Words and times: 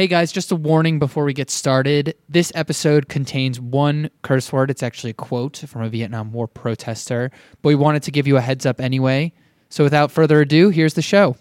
Hey 0.00 0.06
guys, 0.06 0.32
just 0.32 0.50
a 0.50 0.56
warning 0.56 0.98
before 0.98 1.24
we 1.24 1.34
get 1.34 1.50
started. 1.50 2.16
This 2.26 2.50
episode 2.54 3.10
contains 3.10 3.60
one 3.60 4.08
curse 4.22 4.50
word. 4.50 4.70
It's 4.70 4.82
actually 4.82 5.10
a 5.10 5.12
quote 5.12 5.58
from 5.58 5.82
a 5.82 5.90
Vietnam 5.90 6.32
War 6.32 6.48
protester, 6.48 7.30
but 7.60 7.68
we 7.68 7.74
wanted 7.74 8.02
to 8.04 8.10
give 8.10 8.26
you 8.26 8.38
a 8.38 8.40
heads 8.40 8.64
up 8.64 8.80
anyway. 8.80 9.30
So 9.68 9.84
without 9.84 10.10
further 10.10 10.40
ado, 10.40 10.70
here's 10.70 10.94
the 10.94 11.02
show. 11.02 11.36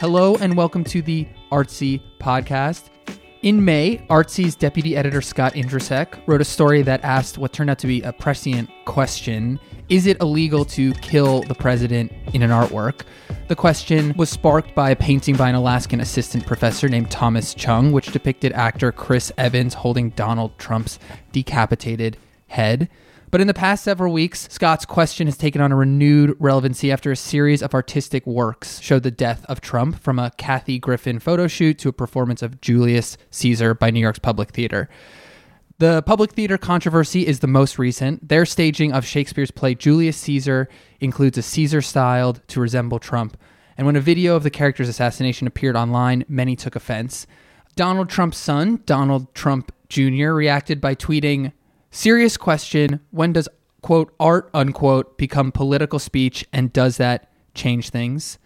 Hello 0.00 0.34
and 0.40 0.56
welcome 0.56 0.82
to 0.82 1.00
the 1.00 1.28
Artsy 1.52 2.02
podcast. 2.18 2.88
In 3.42 3.64
May, 3.64 4.00
Artsy's 4.08 4.54
deputy 4.54 4.96
editor 4.96 5.20
Scott 5.20 5.54
Indrisek 5.54 6.22
wrote 6.28 6.40
a 6.40 6.44
story 6.44 6.82
that 6.82 7.02
asked 7.02 7.38
what 7.38 7.52
turned 7.52 7.70
out 7.70 7.78
to 7.80 7.88
be 7.88 8.00
a 8.02 8.12
prescient 8.12 8.70
question 8.84 9.58
Is 9.88 10.06
it 10.06 10.20
illegal 10.20 10.64
to 10.66 10.92
kill 10.94 11.42
the 11.42 11.54
president 11.56 12.12
in 12.32 12.42
an 12.42 12.50
artwork? 12.50 13.02
The 13.48 13.56
question 13.56 14.14
was 14.16 14.30
sparked 14.30 14.76
by 14.76 14.90
a 14.90 14.96
painting 14.96 15.34
by 15.34 15.48
an 15.48 15.56
Alaskan 15.56 15.98
assistant 16.00 16.46
professor 16.46 16.88
named 16.88 17.10
Thomas 17.10 17.52
Chung, 17.52 17.90
which 17.90 18.12
depicted 18.12 18.52
actor 18.52 18.92
Chris 18.92 19.32
Evans 19.36 19.74
holding 19.74 20.10
Donald 20.10 20.56
Trump's 20.58 21.00
decapitated 21.32 22.18
head. 22.46 22.88
But 23.32 23.40
in 23.40 23.46
the 23.46 23.54
past 23.54 23.82
several 23.82 24.12
weeks, 24.12 24.46
Scott's 24.50 24.84
question 24.84 25.26
has 25.26 25.38
taken 25.38 25.62
on 25.62 25.72
a 25.72 25.76
renewed 25.76 26.36
relevancy 26.38 26.92
after 26.92 27.10
a 27.10 27.16
series 27.16 27.62
of 27.62 27.72
artistic 27.72 28.26
works 28.26 28.78
showed 28.78 29.04
the 29.04 29.10
death 29.10 29.46
of 29.46 29.62
Trump, 29.62 29.98
from 29.98 30.18
a 30.18 30.32
Kathy 30.36 30.78
Griffin 30.78 31.18
photo 31.18 31.48
shoot 31.48 31.78
to 31.78 31.88
a 31.88 31.94
performance 31.94 32.42
of 32.42 32.60
Julius 32.60 33.16
Caesar 33.30 33.72
by 33.72 33.90
New 33.90 34.00
York's 34.00 34.18
Public 34.18 34.50
Theater. 34.50 34.90
The 35.78 36.02
Public 36.02 36.32
Theater 36.32 36.58
controversy 36.58 37.26
is 37.26 37.40
the 37.40 37.46
most 37.46 37.78
recent. 37.78 38.28
Their 38.28 38.44
staging 38.44 38.92
of 38.92 39.06
Shakespeare's 39.06 39.50
play 39.50 39.74
Julius 39.74 40.18
Caesar 40.18 40.68
includes 41.00 41.38
a 41.38 41.42
Caesar 41.42 41.80
styled 41.80 42.46
to 42.48 42.60
resemble 42.60 42.98
Trump. 42.98 43.38
And 43.78 43.86
when 43.86 43.96
a 43.96 44.00
video 44.02 44.36
of 44.36 44.42
the 44.42 44.50
character's 44.50 44.90
assassination 44.90 45.46
appeared 45.46 45.74
online, 45.74 46.26
many 46.28 46.54
took 46.54 46.76
offense. 46.76 47.26
Donald 47.76 48.10
Trump's 48.10 48.36
son, 48.36 48.82
Donald 48.84 49.34
Trump 49.34 49.72
Jr., 49.88 50.32
reacted 50.32 50.82
by 50.82 50.94
tweeting, 50.94 51.52
Serious 51.94 52.38
question 52.38 53.00
when 53.10 53.34
does, 53.34 53.50
quote, 53.82 54.14
art, 54.18 54.48
unquote, 54.54 55.18
become 55.18 55.52
political 55.52 55.98
speech, 55.98 56.42
and 56.50 56.72
does 56.72 56.96
that 56.96 57.30
change 57.54 57.90
things? 57.90 58.38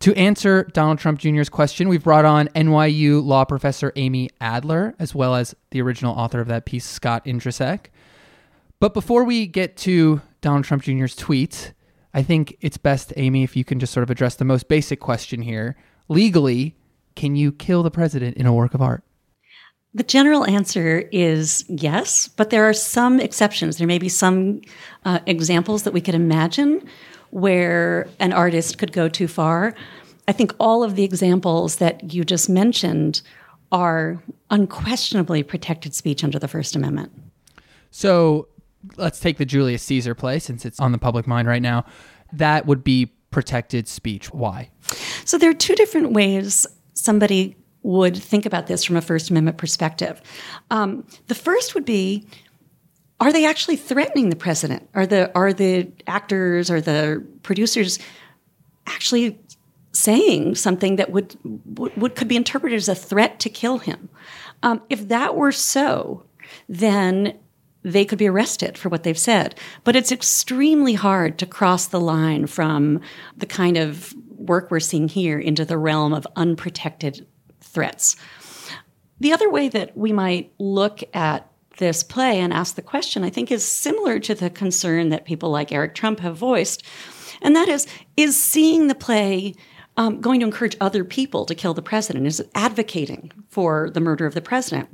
To 0.00 0.14
answer 0.14 0.64
Donald 0.72 0.98
Trump 0.98 1.18
Jr.'s 1.18 1.50
question, 1.50 1.90
we've 1.90 2.02
brought 2.02 2.24
on 2.24 2.48
NYU 2.48 3.22
law 3.22 3.44
professor 3.44 3.92
Amy 3.96 4.30
Adler, 4.40 4.94
as 4.98 5.14
well 5.14 5.34
as 5.34 5.54
the 5.72 5.82
original 5.82 6.16
author 6.16 6.40
of 6.40 6.48
that 6.48 6.64
piece, 6.64 6.86
Scott 6.86 7.26
Indrisek. 7.26 7.88
But 8.80 8.94
before 8.94 9.24
we 9.24 9.46
get 9.46 9.76
to 9.78 10.22
Donald 10.40 10.64
Trump 10.64 10.82
Jr.'s 10.82 11.14
tweet, 11.14 11.74
I 12.14 12.22
think 12.22 12.56
it's 12.62 12.78
best, 12.78 13.12
Amy, 13.18 13.42
if 13.42 13.56
you 13.56 13.64
can 13.64 13.78
just 13.78 13.92
sort 13.92 14.04
of 14.04 14.10
address 14.10 14.36
the 14.36 14.46
most 14.46 14.68
basic 14.68 15.00
question 15.00 15.42
here. 15.42 15.76
Legally, 16.08 16.76
can 17.14 17.36
you 17.36 17.52
kill 17.52 17.82
the 17.82 17.90
president 17.90 18.38
in 18.38 18.46
a 18.46 18.54
work 18.54 18.72
of 18.72 18.80
art? 18.80 19.04
The 19.96 20.02
general 20.02 20.46
answer 20.46 21.08
is 21.10 21.64
yes, 21.68 22.28
but 22.28 22.50
there 22.50 22.68
are 22.68 22.74
some 22.74 23.18
exceptions. 23.18 23.78
There 23.78 23.86
may 23.86 23.98
be 23.98 24.10
some 24.10 24.60
uh, 25.06 25.20
examples 25.24 25.84
that 25.84 25.94
we 25.94 26.02
could 26.02 26.14
imagine 26.14 26.86
where 27.30 28.06
an 28.20 28.34
artist 28.34 28.76
could 28.76 28.92
go 28.92 29.08
too 29.08 29.26
far. 29.26 29.74
I 30.28 30.32
think 30.32 30.52
all 30.60 30.84
of 30.84 30.96
the 30.96 31.02
examples 31.02 31.76
that 31.76 32.12
you 32.12 32.24
just 32.24 32.50
mentioned 32.50 33.22
are 33.72 34.22
unquestionably 34.50 35.42
protected 35.42 35.94
speech 35.94 36.22
under 36.22 36.38
the 36.38 36.46
First 36.46 36.76
Amendment. 36.76 37.10
So 37.90 38.48
let's 38.98 39.18
take 39.18 39.38
the 39.38 39.46
Julius 39.46 39.82
Caesar 39.84 40.14
play 40.14 40.40
since 40.40 40.66
it's 40.66 40.78
on 40.78 40.92
the 40.92 40.98
public 40.98 41.26
mind 41.26 41.48
right 41.48 41.62
now. 41.62 41.86
That 42.34 42.66
would 42.66 42.84
be 42.84 43.06
protected 43.30 43.88
speech. 43.88 44.30
Why? 44.30 44.68
So 45.24 45.38
there 45.38 45.48
are 45.48 45.54
two 45.54 45.74
different 45.74 46.12
ways 46.12 46.66
somebody 46.92 47.56
would 47.86 48.16
think 48.16 48.44
about 48.46 48.66
this 48.66 48.82
from 48.82 48.96
a 48.96 49.00
First 49.00 49.30
Amendment 49.30 49.58
perspective. 49.58 50.20
Um, 50.72 51.06
the 51.28 51.36
first 51.36 51.74
would 51.74 51.84
be 51.84 52.26
are 53.20 53.32
they 53.32 53.46
actually 53.46 53.76
threatening 53.76 54.28
the 54.28 54.36
president? 54.36 54.90
Are 54.92 55.06
the 55.06 55.34
are 55.34 55.52
the 55.52 55.90
actors 56.06 56.70
or 56.70 56.80
the 56.80 57.24
producers 57.42 57.98
actually 58.86 59.38
saying 59.92 60.56
something 60.56 60.96
that 60.96 61.10
would, 61.10 61.34
would 61.96 62.14
could 62.14 62.28
be 62.28 62.36
interpreted 62.36 62.76
as 62.76 62.88
a 62.88 62.94
threat 62.94 63.40
to 63.40 63.48
kill 63.48 63.78
him? 63.78 64.10
Um, 64.62 64.82
if 64.90 65.08
that 65.08 65.36
were 65.36 65.52
so, 65.52 66.24
then 66.68 67.38
they 67.82 68.04
could 68.04 68.18
be 68.18 68.28
arrested 68.28 68.76
for 68.76 68.88
what 68.88 69.04
they've 69.04 69.16
said. 69.16 69.54
But 69.84 69.96
it's 69.96 70.12
extremely 70.12 70.94
hard 70.94 71.38
to 71.38 71.46
cross 71.46 71.86
the 71.86 72.00
line 72.00 72.48
from 72.48 73.00
the 73.36 73.46
kind 73.46 73.76
of 73.76 74.12
work 74.36 74.70
we're 74.70 74.80
seeing 74.80 75.08
here 75.08 75.38
into 75.38 75.64
the 75.64 75.78
realm 75.78 76.12
of 76.12 76.26
unprotected 76.36 77.26
threats. 77.76 78.16
The 79.20 79.34
other 79.34 79.50
way 79.50 79.68
that 79.68 79.94
we 79.94 80.10
might 80.14 80.50
look 80.58 81.02
at 81.12 81.46
this 81.76 82.02
play 82.02 82.40
and 82.40 82.54
ask 82.54 82.74
the 82.74 82.80
question, 82.80 83.22
I 83.22 83.28
think, 83.28 83.52
is 83.52 83.62
similar 83.62 84.18
to 84.20 84.34
the 84.34 84.48
concern 84.48 85.10
that 85.10 85.26
people 85.26 85.50
like 85.50 85.72
Eric 85.72 85.94
Trump 85.94 86.20
have 86.20 86.38
voiced. 86.38 86.82
And 87.42 87.54
that 87.54 87.68
is 87.68 87.86
is 88.16 88.42
seeing 88.42 88.88
the 88.88 88.94
play 88.94 89.52
um, 89.98 90.22
going 90.22 90.40
to 90.40 90.46
encourage 90.46 90.74
other 90.80 91.04
people 91.04 91.44
to 91.44 91.54
kill 91.54 91.74
the 91.74 91.82
president? 91.82 92.26
Is 92.26 92.40
it 92.40 92.50
advocating 92.54 93.30
for 93.50 93.90
the 93.90 94.00
murder 94.00 94.24
of 94.24 94.32
the 94.32 94.40
president? 94.40 94.88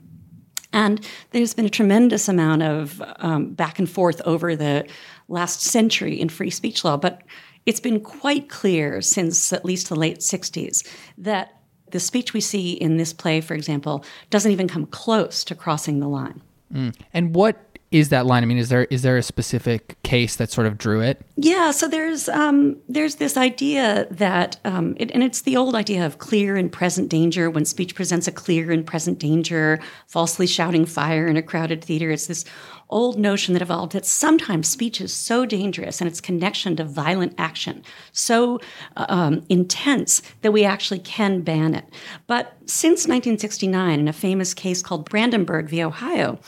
And 0.72 1.06
there's 1.30 1.54
been 1.54 1.66
a 1.66 1.70
tremendous 1.70 2.28
amount 2.28 2.64
of 2.64 3.00
um, 3.18 3.54
back 3.54 3.78
and 3.78 3.88
forth 3.88 4.20
over 4.24 4.56
the 4.56 4.88
last 5.28 5.62
century 5.62 6.20
in 6.20 6.28
free 6.28 6.50
speech 6.50 6.84
law, 6.84 6.96
but 6.96 7.22
it's 7.64 7.80
been 7.80 8.00
quite 8.00 8.48
clear 8.48 9.00
since 9.02 9.52
at 9.52 9.64
least 9.64 9.88
the 9.88 9.94
late 9.94 10.18
60s 10.18 10.84
that 11.18 11.61
the 11.92 12.00
speech 12.00 12.34
we 12.34 12.40
see 12.40 12.72
in 12.72 12.96
this 12.96 13.12
play, 13.12 13.40
for 13.40 13.54
example, 13.54 14.04
doesn't 14.30 14.50
even 14.50 14.68
come 14.68 14.86
close 14.86 15.44
to 15.44 15.54
crossing 15.54 16.00
the 16.00 16.08
line. 16.08 16.42
Mm. 16.74 16.94
And 17.14 17.34
what 17.34 17.72
is 17.90 18.08
that 18.08 18.24
line? 18.24 18.42
I 18.42 18.46
mean, 18.46 18.56
is 18.56 18.70
there 18.70 18.84
is 18.84 19.02
there 19.02 19.18
a 19.18 19.22
specific 19.22 20.02
case 20.02 20.36
that 20.36 20.50
sort 20.50 20.66
of 20.66 20.78
drew 20.78 21.02
it? 21.02 21.20
Yeah, 21.36 21.70
so 21.70 21.86
there's 21.86 22.28
um, 22.28 22.78
there's 22.88 23.16
this 23.16 23.36
idea 23.36 24.06
that, 24.10 24.58
um, 24.64 24.96
it, 24.98 25.10
and 25.10 25.22
it's 25.22 25.42
the 25.42 25.58
old 25.58 25.74
idea 25.74 26.06
of 26.06 26.18
clear 26.18 26.56
and 26.56 26.72
present 26.72 27.10
danger. 27.10 27.50
When 27.50 27.66
speech 27.66 27.94
presents 27.94 28.26
a 28.26 28.32
clear 28.32 28.72
and 28.72 28.86
present 28.86 29.18
danger, 29.18 29.78
falsely 30.06 30.46
shouting 30.46 30.86
fire 30.86 31.26
in 31.26 31.36
a 31.36 31.42
crowded 31.42 31.84
theater, 31.84 32.10
it's 32.10 32.26
this 32.26 32.46
old 32.92 33.18
notion 33.18 33.54
that 33.54 33.62
evolved 33.62 33.92
that 33.92 34.06
sometimes 34.06 34.68
speech 34.68 35.00
is 35.00 35.12
so 35.12 35.44
dangerous 35.44 36.00
and 36.00 36.08
its 36.08 36.20
connection 36.20 36.76
to 36.76 36.84
violent 36.84 37.34
action 37.38 37.82
so 38.12 38.60
um, 38.96 39.44
intense 39.48 40.22
that 40.42 40.52
we 40.52 40.64
actually 40.64 40.98
can 40.98 41.40
ban 41.40 41.74
it. 41.74 41.84
But 42.26 42.52
since 42.66 43.06
1969, 43.08 44.00
in 44.00 44.08
a 44.08 44.12
famous 44.12 44.54
case 44.54 44.82
called 44.82 45.08
Brandenburg 45.08 45.68
v. 45.68 45.82
Ohio, 45.82 46.38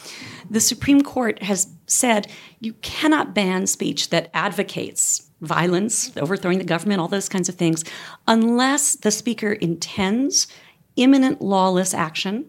the 0.48 0.60
Supreme 0.60 1.02
Court 1.02 1.42
has 1.42 1.68
said 1.86 2.28
you 2.60 2.74
cannot 2.74 3.34
ban 3.34 3.66
speech 3.66 4.10
that 4.10 4.30
advocates 4.34 5.30
violence, 5.40 6.16
overthrowing 6.16 6.58
the 6.58 6.64
government, 6.64 7.00
all 7.00 7.08
those 7.08 7.28
kinds 7.28 7.48
of 7.48 7.54
things, 7.54 7.84
unless 8.26 8.96
the 8.96 9.10
speaker 9.10 9.52
intends 9.52 10.46
imminent 10.96 11.42
lawless 11.42 11.92
action 11.92 12.46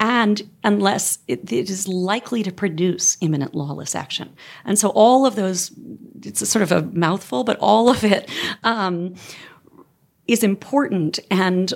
and 0.00 0.42
unless 0.64 1.18
it, 1.28 1.52
it 1.52 1.70
is 1.70 1.86
likely 1.88 2.42
to 2.42 2.52
produce 2.52 3.16
imminent 3.20 3.54
lawless 3.54 3.94
action. 3.94 4.34
And 4.64 4.78
so 4.78 4.88
all 4.90 5.24
of 5.24 5.36
those, 5.36 5.70
it's 6.22 6.46
sort 6.48 6.62
of 6.62 6.72
a 6.72 6.82
mouthful, 6.82 7.44
but 7.44 7.56
all 7.60 7.88
of 7.88 8.04
it 8.04 8.28
um, 8.64 9.14
is 10.26 10.42
important 10.42 11.20
and 11.30 11.72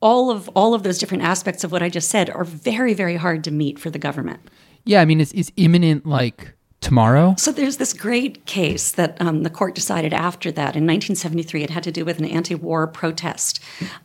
all 0.00 0.30
of 0.30 0.48
all 0.50 0.74
of 0.74 0.82
those 0.82 0.98
different 0.98 1.22
aspects 1.22 1.64
of 1.64 1.72
what 1.72 1.82
I 1.82 1.88
just 1.88 2.08
said 2.08 2.28
are 2.28 2.44
very, 2.44 2.92
very 2.92 3.16
hard 3.16 3.44
to 3.44 3.50
meet 3.50 3.78
for 3.78 3.88
the 3.88 3.98
government. 3.98 4.40
Yeah, 4.84 5.00
I 5.00 5.04
mean, 5.04 5.20
is, 5.20 5.32
is 5.32 5.52
imminent 5.56 6.04
like 6.04 6.54
tomorrow? 6.82 7.34
So 7.38 7.52
there's 7.52 7.78
this 7.78 7.94
great 7.94 8.44
case 8.44 8.92
that 8.92 9.16
um, 9.20 9.44
the 9.44 9.50
court 9.50 9.74
decided 9.74 10.12
after 10.12 10.50
that 10.52 10.76
in 10.76 10.84
1973. 10.84 11.62
It 11.62 11.70
had 11.70 11.84
to 11.84 11.92
do 11.92 12.04
with 12.04 12.18
an 12.18 12.26
anti-war 12.26 12.88
protest, 12.88 13.60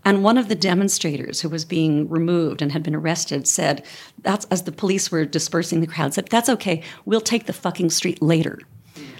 and 0.05 0.23
one 0.23 0.37
of 0.37 0.47
the 0.47 0.55
demonstrators 0.55 1.41
who 1.41 1.49
was 1.49 1.65
being 1.65 2.07
removed 2.07 2.61
and 2.61 2.71
had 2.71 2.83
been 2.83 2.95
arrested 2.95 3.47
said, 3.47 3.85
"That's 4.21 4.45
as 4.45 4.63
the 4.63 4.71
police 4.71 5.11
were 5.11 5.25
dispersing 5.25 5.81
the 5.81 5.87
crowd 5.87 6.13
said, 6.13 6.27
that's 6.27 6.49
okay. 6.49 6.83
We'll 7.05 7.21
take 7.21 7.45
the 7.45 7.53
fucking 7.53 7.89
street 7.89 8.21
later." 8.21 8.59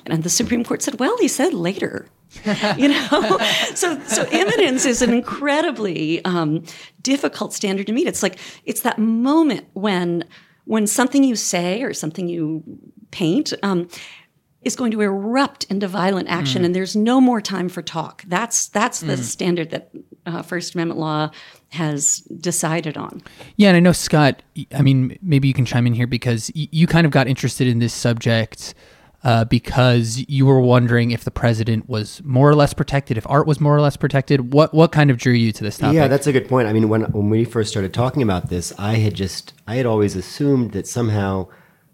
And 0.06 0.24
the 0.24 0.30
Supreme 0.30 0.64
Court 0.64 0.82
said, 0.82 1.00
"Well, 1.00 1.18
he 1.18 1.28
said 1.28 1.54
later." 1.54 2.08
you 2.78 2.90
know 2.90 3.38
so 3.74 3.98
so 4.02 4.28
imminence 4.32 4.86
is 4.86 5.02
an 5.02 5.12
incredibly 5.14 6.24
um, 6.26 6.62
difficult 7.02 7.54
standard 7.54 7.88
to 7.88 7.94
meet 7.94 8.06
it's 8.06 8.22
like 8.22 8.38
it's 8.66 8.82
that 8.82 9.00
moment 9.00 9.66
when 9.74 10.26
when 10.66 10.86
something 10.86 11.24
you 11.24 11.38
say 11.38 11.82
or 11.84 11.94
something 11.94 12.28
you 12.28 12.62
paint 13.12 13.54
um, 13.64 13.88
is 14.62 14.76
going 14.76 14.92
to 14.92 15.02
erupt 15.02 15.64
into 15.66 15.88
violent 15.88 16.28
action, 16.30 16.62
mm. 16.62 16.66
and 16.66 16.76
there's 16.76 16.96
no 16.96 17.22
more 17.22 17.42
time 17.42 17.70
for 17.70 17.82
talk. 17.82 18.24
That's 18.28 18.68
that's 18.68 19.02
the 19.02 19.14
mm. 19.14 19.20
standard 19.20 19.70
that 19.72 19.92
uh, 20.26 20.42
First 20.42 20.76
Amendment 20.76 21.00
law 21.00 21.32
has 21.70 22.20
decided 22.40 22.98
on. 22.98 23.22
Yeah, 23.56 23.70
and 23.70 23.78
I 23.78 23.80
know 23.80 23.92
Scott. 23.92 24.42
I 24.74 24.82
mean, 24.82 25.18
maybe 25.22 25.48
you 25.48 25.54
can 25.54 25.66
chime 25.66 25.88
in 25.88 25.94
here 25.94 26.08
because 26.08 26.52
y- 26.56 26.70
you 26.72 26.88
kind 26.88 27.06
of 27.06 27.12
got 27.12 27.28
interested 27.28 27.68
in 27.68 27.80
this 27.80 27.94
subject 27.94 28.74
uh, 29.24 29.46
because 29.46 30.24
you 30.28 30.46
were 30.46 30.62
wondering 30.62 31.12
if 31.12 31.24
the 31.24 31.32
president 31.32 31.90
was 31.90 32.22
more 32.24 32.50
or 32.50 32.56
less 32.56 32.74
protected, 32.74 33.18
if 33.18 33.28
art 33.30 33.48
was 33.48 33.60
more 33.60 33.76
or 33.76 33.82
less 33.82 33.98
protected. 33.98 34.54
What 34.54 34.74
what 34.74 34.92
kind 34.92 35.10
of 35.10 35.18
drew 35.18 35.34
you 35.34 35.52
to 35.52 35.64
this 35.64 35.78
topic? 35.78 35.96
Yeah, 35.96 36.08
that's 36.08 36.28
a 36.28 36.32
good 36.32 36.48
point. 36.48 36.68
I 36.68 36.74
mean, 36.74 36.90
when 36.90 37.04
when 37.12 37.30
we 37.30 37.46
first 37.46 37.70
started 37.70 37.94
talking 37.94 38.22
about 38.22 38.50
this, 38.50 38.74
I 38.78 38.96
had 38.96 39.14
just 39.14 39.54
I 39.68 39.76
had 39.76 39.86
always 39.86 40.16
assumed 40.16 40.72
that 40.72 40.88
somehow 40.88 41.48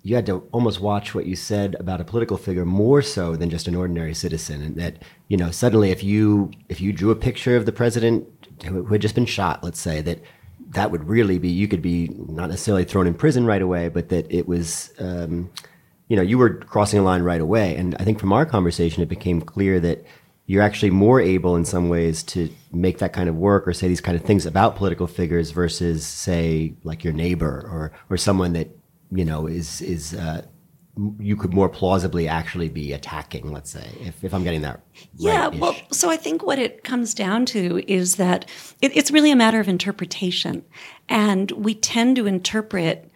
you 0.03 0.15
had 0.15 0.25
to 0.25 0.47
almost 0.51 0.81
watch 0.81 1.15
what 1.15 1.25
you 1.25 1.35
said 1.35 1.75
about 1.79 2.01
a 2.01 2.03
political 2.03 2.37
figure 2.37 2.65
more 2.65 3.01
so 3.01 3.35
than 3.35 3.49
just 3.49 3.67
an 3.67 3.75
ordinary 3.75 4.13
citizen, 4.13 4.61
and 4.61 4.75
that 4.75 5.01
you 5.29 5.37
know 5.37 5.49
suddenly 5.49 5.91
if 5.91 6.03
you 6.03 6.51
if 6.69 6.79
you 6.81 6.93
drew 6.93 7.09
a 7.09 7.15
picture 7.15 7.55
of 7.55 7.65
the 7.65 7.71
president 7.71 8.27
who 8.65 8.85
had 8.85 9.01
just 9.01 9.15
been 9.15 9.25
shot, 9.25 9.63
let's 9.63 9.79
say 9.79 10.01
that 10.01 10.19
that 10.69 10.91
would 10.91 11.07
really 11.07 11.39
be 11.39 11.49
you 11.49 11.67
could 11.67 11.81
be 11.81 12.09
not 12.27 12.49
necessarily 12.49 12.83
thrown 12.83 13.07
in 13.07 13.13
prison 13.13 13.45
right 13.45 13.61
away, 13.61 13.89
but 13.89 14.09
that 14.09 14.31
it 14.31 14.47
was. 14.47 14.93
Um, 14.99 15.49
you 16.09 16.17
know, 16.17 16.21
you 16.21 16.37
were 16.37 16.55
crossing 16.55 16.99
a 16.99 17.01
line 17.01 17.23
right 17.23 17.41
away. 17.41 17.75
And 17.75 17.95
I 17.99 18.03
think 18.03 18.19
from 18.19 18.33
our 18.33 18.45
conversation, 18.45 19.01
it 19.01 19.09
became 19.09 19.41
clear 19.41 19.79
that 19.79 20.05
you're 20.45 20.61
actually 20.61 20.91
more 20.91 21.21
able 21.21 21.55
in 21.55 21.65
some 21.65 21.89
ways 21.89 22.21
to 22.23 22.53
make 22.71 22.99
that 22.99 23.13
kind 23.13 23.29
of 23.29 23.35
work 23.35 23.67
or 23.67 23.73
say 23.73 23.87
these 23.87 24.01
kind 24.01 24.15
of 24.15 24.23
things 24.23 24.45
about 24.45 24.75
political 24.75 25.07
figures 25.07 25.51
versus 25.51 26.05
say 26.05 26.73
like 26.83 27.03
your 27.03 27.13
neighbor 27.13 27.67
or, 27.71 27.91
or 28.09 28.17
someone 28.17 28.53
that, 28.53 28.69
you 29.15 29.25
know, 29.25 29.47
is, 29.47 29.81
is, 29.81 30.13
uh, 30.13 30.45
you 31.19 31.35
could 31.35 31.53
more 31.53 31.69
plausibly 31.69 32.27
actually 32.27 32.69
be 32.69 32.93
attacking, 32.93 33.51
let's 33.51 33.71
say, 33.71 33.89
if, 34.01 34.23
if 34.23 34.33
I'm 34.33 34.43
getting 34.43 34.61
that 34.61 34.81
yeah, 35.15 35.45
right-ish. 35.45 35.59
well, 35.59 35.75
so 35.91 36.11
I 36.11 36.17
think 36.17 36.43
what 36.43 36.59
it 36.59 36.83
comes 36.83 37.15
down 37.15 37.45
to 37.47 37.83
is 37.87 38.17
that 38.17 38.45
it, 38.81 38.95
it's 38.95 39.09
really 39.09 39.31
a 39.31 39.35
matter 39.35 39.59
of 39.59 39.67
interpretation. 39.67 40.63
And 41.09 41.49
we 41.51 41.73
tend 41.73 42.15
to 42.17 42.27
interpret 42.27 43.11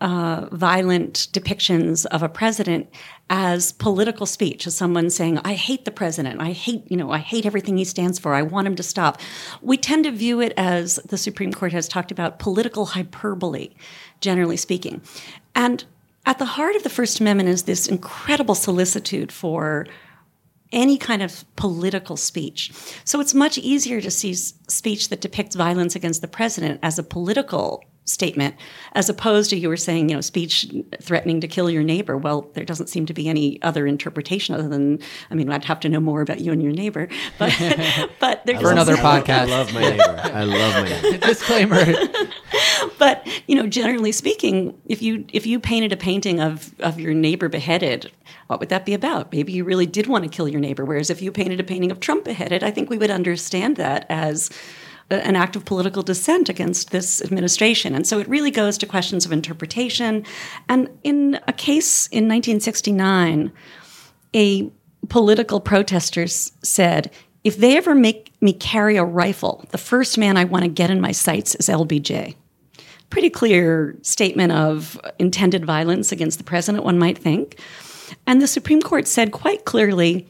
uh, 0.00 0.46
violent 0.52 1.28
depictions 1.32 2.04
of 2.06 2.22
a 2.22 2.28
president 2.28 2.88
as 3.30 3.72
political 3.72 4.26
speech, 4.26 4.66
as 4.66 4.76
someone 4.76 5.10
saying, 5.10 5.40
I 5.44 5.54
hate 5.54 5.84
the 5.84 5.90
president. 5.90 6.40
I 6.40 6.52
hate, 6.52 6.84
you 6.90 6.96
know, 6.96 7.10
I 7.10 7.18
hate 7.18 7.46
everything 7.46 7.76
he 7.76 7.84
stands 7.84 8.18
for. 8.18 8.34
I 8.34 8.42
want 8.42 8.66
him 8.66 8.76
to 8.76 8.82
stop. 8.82 9.20
We 9.62 9.76
tend 9.76 10.04
to 10.04 10.10
view 10.10 10.40
it 10.40 10.52
as 10.56 10.96
the 10.96 11.18
Supreme 11.18 11.52
Court 11.52 11.72
has 11.72 11.88
talked 11.88 12.10
about 12.10 12.38
political 12.38 12.86
hyperbole, 12.86 13.70
generally 14.20 14.56
speaking. 14.56 15.00
And 15.54 15.84
at 16.26 16.38
the 16.38 16.44
heart 16.44 16.76
of 16.76 16.82
the 16.82 16.90
First 16.90 17.20
Amendment 17.20 17.48
is 17.48 17.62
this 17.62 17.86
incredible 17.86 18.54
solicitude 18.54 19.32
for 19.32 19.86
any 20.72 20.98
kind 20.98 21.22
of 21.22 21.44
political 21.56 22.16
speech. 22.16 22.72
So 23.04 23.20
it's 23.20 23.32
much 23.32 23.56
easier 23.56 24.00
to 24.00 24.10
see 24.10 24.34
speech 24.34 25.08
that 25.08 25.20
depicts 25.20 25.56
violence 25.56 25.96
against 25.96 26.20
the 26.20 26.28
president 26.28 26.80
as 26.82 26.98
a 26.98 27.02
political 27.02 27.84
statement 28.06 28.54
as 28.92 29.08
opposed 29.08 29.50
to 29.50 29.56
you 29.56 29.68
were 29.68 29.76
saying 29.76 30.08
you 30.08 30.14
know 30.14 30.20
speech 30.20 30.66
threatening 31.02 31.40
to 31.40 31.48
kill 31.48 31.68
your 31.68 31.82
neighbor 31.82 32.16
well 32.16 32.48
there 32.54 32.64
doesn't 32.64 32.86
seem 32.86 33.04
to 33.04 33.12
be 33.12 33.28
any 33.28 33.60
other 33.62 33.86
interpretation 33.86 34.54
other 34.54 34.68
than 34.68 34.98
i 35.30 35.34
mean 35.34 35.50
i'd 35.50 35.64
have 35.64 35.80
to 35.80 35.88
know 35.88 35.98
more 36.00 36.20
about 36.22 36.40
you 36.40 36.52
and 36.52 36.62
your 36.62 36.72
neighbor 36.72 37.08
but 37.38 37.52
but 38.20 38.46
there's 38.46 38.60
For 38.60 38.70
another 38.70 38.96
podcast. 38.96 39.28
I 39.28 39.44
love 39.46 39.74
my 39.74 39.80
neighbor. 39.80 40.20
I 40.22 40.44
love 40.44 40.74
my 40.74 40.88
neighbor. 40.88 41.18
Disclaimer. 41.26 41.84
but 42.98 43.26
you 43.46 43.54
know 43.56 43.66
generally 43.66 44.12
speaking 44.12 44.76
if 44.86 45.02
you 45.02 45.24
if 45.32 45.46
you 45.46 45.58
painted 45.58 45.92
a 45.92 45.96
painting 45.96 46.40
of 46.40 46.72
of 46.80 47.00
your 47.00 47.12
neighbor 47.14 47.48
beheaded 47.48 48.10
what 48.46 48.60
would 48.60 48.68
that 48.68 48.84
be 48.86 48.94
about 48.94 49.32
maybe 49.32 49.52
you 49.52 49.64
really 49.64 49.86
did 49.86 50.06
want 50.06 50.24
to 50.24 50.30
kill 50.30 50.48
your 50.48 50.60
neighbor 50.60 50.84
whereas 50.84 51.10
if 51.10 51.20
you 51.20 51.32
painted 51.32 51.58
a 51.60 51.64
painting 51.64 51.90
of 51.90 52.00
trump 52.00 52.24
beheaded 52.24 52.62
i 52.62 52.70
think 52.70 52.88
we 52.88 52.98
would 52.98 53.10
understand 53.10 53.76
that 53.76 54.06
as 54.08 54.48
a- 54.48 54.54
an 55.10 55.36
act 55.36 55.56
of 55.56 55.64
political 55.64 56.02
dissent 56.02 56.48
against 56.48 56.90
this 56.90 57.22
administration. 57.22 57.94
And 57.94 58.06
so 58.06 58.18
it 58.18 58.28
really 58.28 58.50
goes 58.50 58.76
to 58.78 58.86
questions 58.86 59.24
of 59.24 59.32
interpretation. 59.32 60.24
And 60.68 60.88
in 61.04 61.38
a 61.46 61.52
case 61.52 62.06
in 62.08 62.24
1969 62.28 63.52
a 64.34 64.70
political 65.08 65.60
protesters 65.60 66.52
said 66.62 67.12
if 67.44 67.58
they 67.58 67.76
ever 67.76 67.94
make 67.94 68.32
me 68.40 68.52
carry 68.52 68.96
a 68.96 69.04
rifle 69.04 69.64
the 69.70 69.78
first 69.78 70.18
man 70.18 70.36
i 70.36 70.42
want 70.42 70.64
to 70.64 70.68
get 70.68 70.90
in 70.90 71.00
my 71.00 71.12
sights 71.12 71.54
is 71.54 71.68
lbj 71.68 72.34
pretty 73.10 73.30
clear 73.30 73.96
statement 74.02 74.52
of 74.52 75.00
intended 75.18 75.64
violence 75.64 76.12
against 76.12 76.38
the 76.38 76.44
president, 76.44 76.84
one 76.84 76.98
might 76.98 77.18
think. 77.18 77.58
And 78.26 78.40
the 78.40 78.46
Supreme 78.46 78.82
Court 78.82 79.06
said 79.06 79.32
quite 79.32 79.64
clearly 79.64 80.26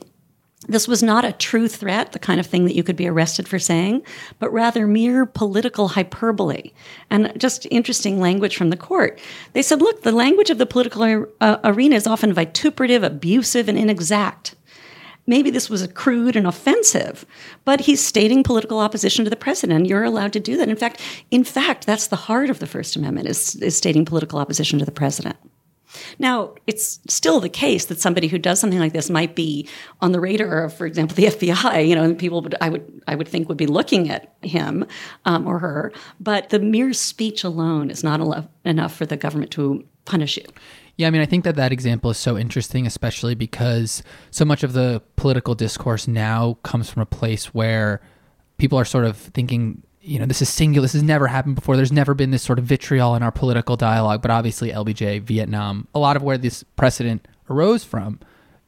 this 0.68 0.88
was 0.88 1.02
not 1.02 1.24
a 1.24 1.32
true 1.32 1.68
threat, 1.68 2.12
the 2.12 2.18
kind 2.18 2.40
of 2.40 2.46
thing 2.46 2.64
that 2.64 2.74
you 2.74 2.82
could 2.82 2.96
be 2.96 3.06
arrested 3.06 3.48
for 3.48 3.58
saying, 3.58 4.02
but 4.38 4.52
rather 4.52 4.86
mere 4.86 5.26
political 5.26 5.88
hyperbole. 5.88 6.72
And 7.10 7.32
just 7.38 7.66
interesting 7.70 8.20
language 8.20 8.56
from 8.56 8.70
the 8.70 8.76
court. 8.76 9.18
They 9.52 9.62
said, 9.62 9.80
look, 9.80 10.02
the 10.02 10.12
language 10.12 10.50
of 10.50 10.58
the 10.58 10.66
political 10.66 11.26
uh, 11.40 11.58
arena 11.64 11.96
is 11.96 12.06
often 12.06 12.32
vituperative, 12.32 13.02
abusive, 13.02 13.68
and 13.68 13.78
inexact 13.78 14.54
maybe 15.26 15.50
this 15.50 15.68
was 15.68 15.86
crude 15.88 16.36
and 16.36 16.46
offensive, 16.46 17.26
but 17.64 17.80
he's 17.80 18.04
stating 18.04 18.42
political 18.42 18.78
opposition 18.78 19.24
to 19.24 19.30
the 19.30 19.36
president. 19.36 19.86
You're 19.86 20.04
allowed 20.04 20.32
to 20.34 20.40
do 20.40 20.56
that. 20.56 20.68
In 20.68 20.76
fact, 20.76 21.00
in 21.30 21.44
fact, 21.44 21.86
that's 21.86 22.06
the 22.06 22.16
heart 22.16 22.50
of 22.50 22.60
the 22.60 22.66
First 22.66 22.96
Amendment 22.96 23.28
is, 23.28 23.56
is 23.56 23.76
stating 23.76 24.04
political 24.04 24.38
opposition 24.38 24.78
to 24.78 24.84
the 24.84 24.92
president. 24.92 25.36
Now, 26.18 26.54
it's 26.66 27.00
still 27.08 27.40
the 27.40 27.48
case 27.48 27.86
that 27.86 28.00
somebody 28.00 28.28
who 28.28 28.38
does 28.38 28.60
something 28.60 28.78
like 28.78 28.92
this 28.92 29.10
might 29.10 29.34
be 29.34 29.68
on 30.00 30.12
the 30.12 30.20
radar 30.20 30.64
of, 30.64 30.74
for 30.74 30.86
example, 30.86 31.14
the 31.14 31.24
FBI. 31.26 31.88
You 31.88 31.94
know, 31.94 32.14
people 32.14 32.40
would, 32.42 32.54
I 32.60 32.68
would, 32.68 33.02
I 33.06 33.14
would 33.14 33.28
think 33.28 33.48
would 33.48 33.58
be 33.58 33.66
looking 33.66 34.10
at 34.10 34.34
him 34.42 34.86
um, 35.24 35.46
or 35.46 35.58
her. 35.58 35.92
But 36.20 36.50
the 36.50 36.58
mere 36.58 36.92
speech 36.92 37.44
alone 37.44 37.90
is 37.90 38.02
not 38.02 38.20
enough, 38.20 38.46
enough 38.64 38.94
for 38.94 39.06
the 39.06 39.16
government 39.16 39.50
to 39.52 39.84
punish 40.04 40.36
you. 40.36 40.44
Yeah, 40.96 41.08
I 41.08 41.10
mean, 41.10 41.20
I 41.20 41.26
think 41.26 41.44
that 41.44 41.56
that 41.56 41.72
example 41.72 42.10
is 42.10 42.16
so 42.16 42.38
interesting, 42.38 42.86
especially 42.86 43.34
because 43.34 44.02
so 44.30 44.46
much 44.46 44.62
of 44.62 44.72
the 44.72 45.02
political 45.16 45.54
discourse 45.54 46.08
now 46.08 46.56
comes 46.62 46.88
from 46.88 47.02
a 47.02 47.06
place 47.06 47.52
where 47.52 48.00
people 48.56 48.78
are 48.78 48.84
sort 48.86 49.04
of 49.04 49.16
thinking, 49.18 49.82
you 50.06 50.18
know, 50.18 50.26
this 50.26 50.40
is 50.40 50.48
singular, 50.48 50.84
this 50.84 50.92
has 50.92 51.02
never 51.02 51.26
happened 51.26 51.56
before. 51.56 51.76
There's 51.76 51.92
never 51.92 52.14
been 52.14 52.30
this 52.30 52.42
sort 52.42 52.58
of 52.58 52.64
vitriol 52.64 53.14
in 53.14 53.22
our 53.22 53.32
political 53.32 53.76
dialogue. 53.76 54.22
But 54.22 54.30
obviously, 54.30 54.70
LBJ, 54.70 55.22
Vietnam, 55.22 55.88
a 55.94 55.98
lot 55.98 56.16
of 56.16 56.22
where 56.22 56.38
this 56.38 56.62
precedent 56.62 57.26
arose 57.50 57.84
from, 57.84 58.20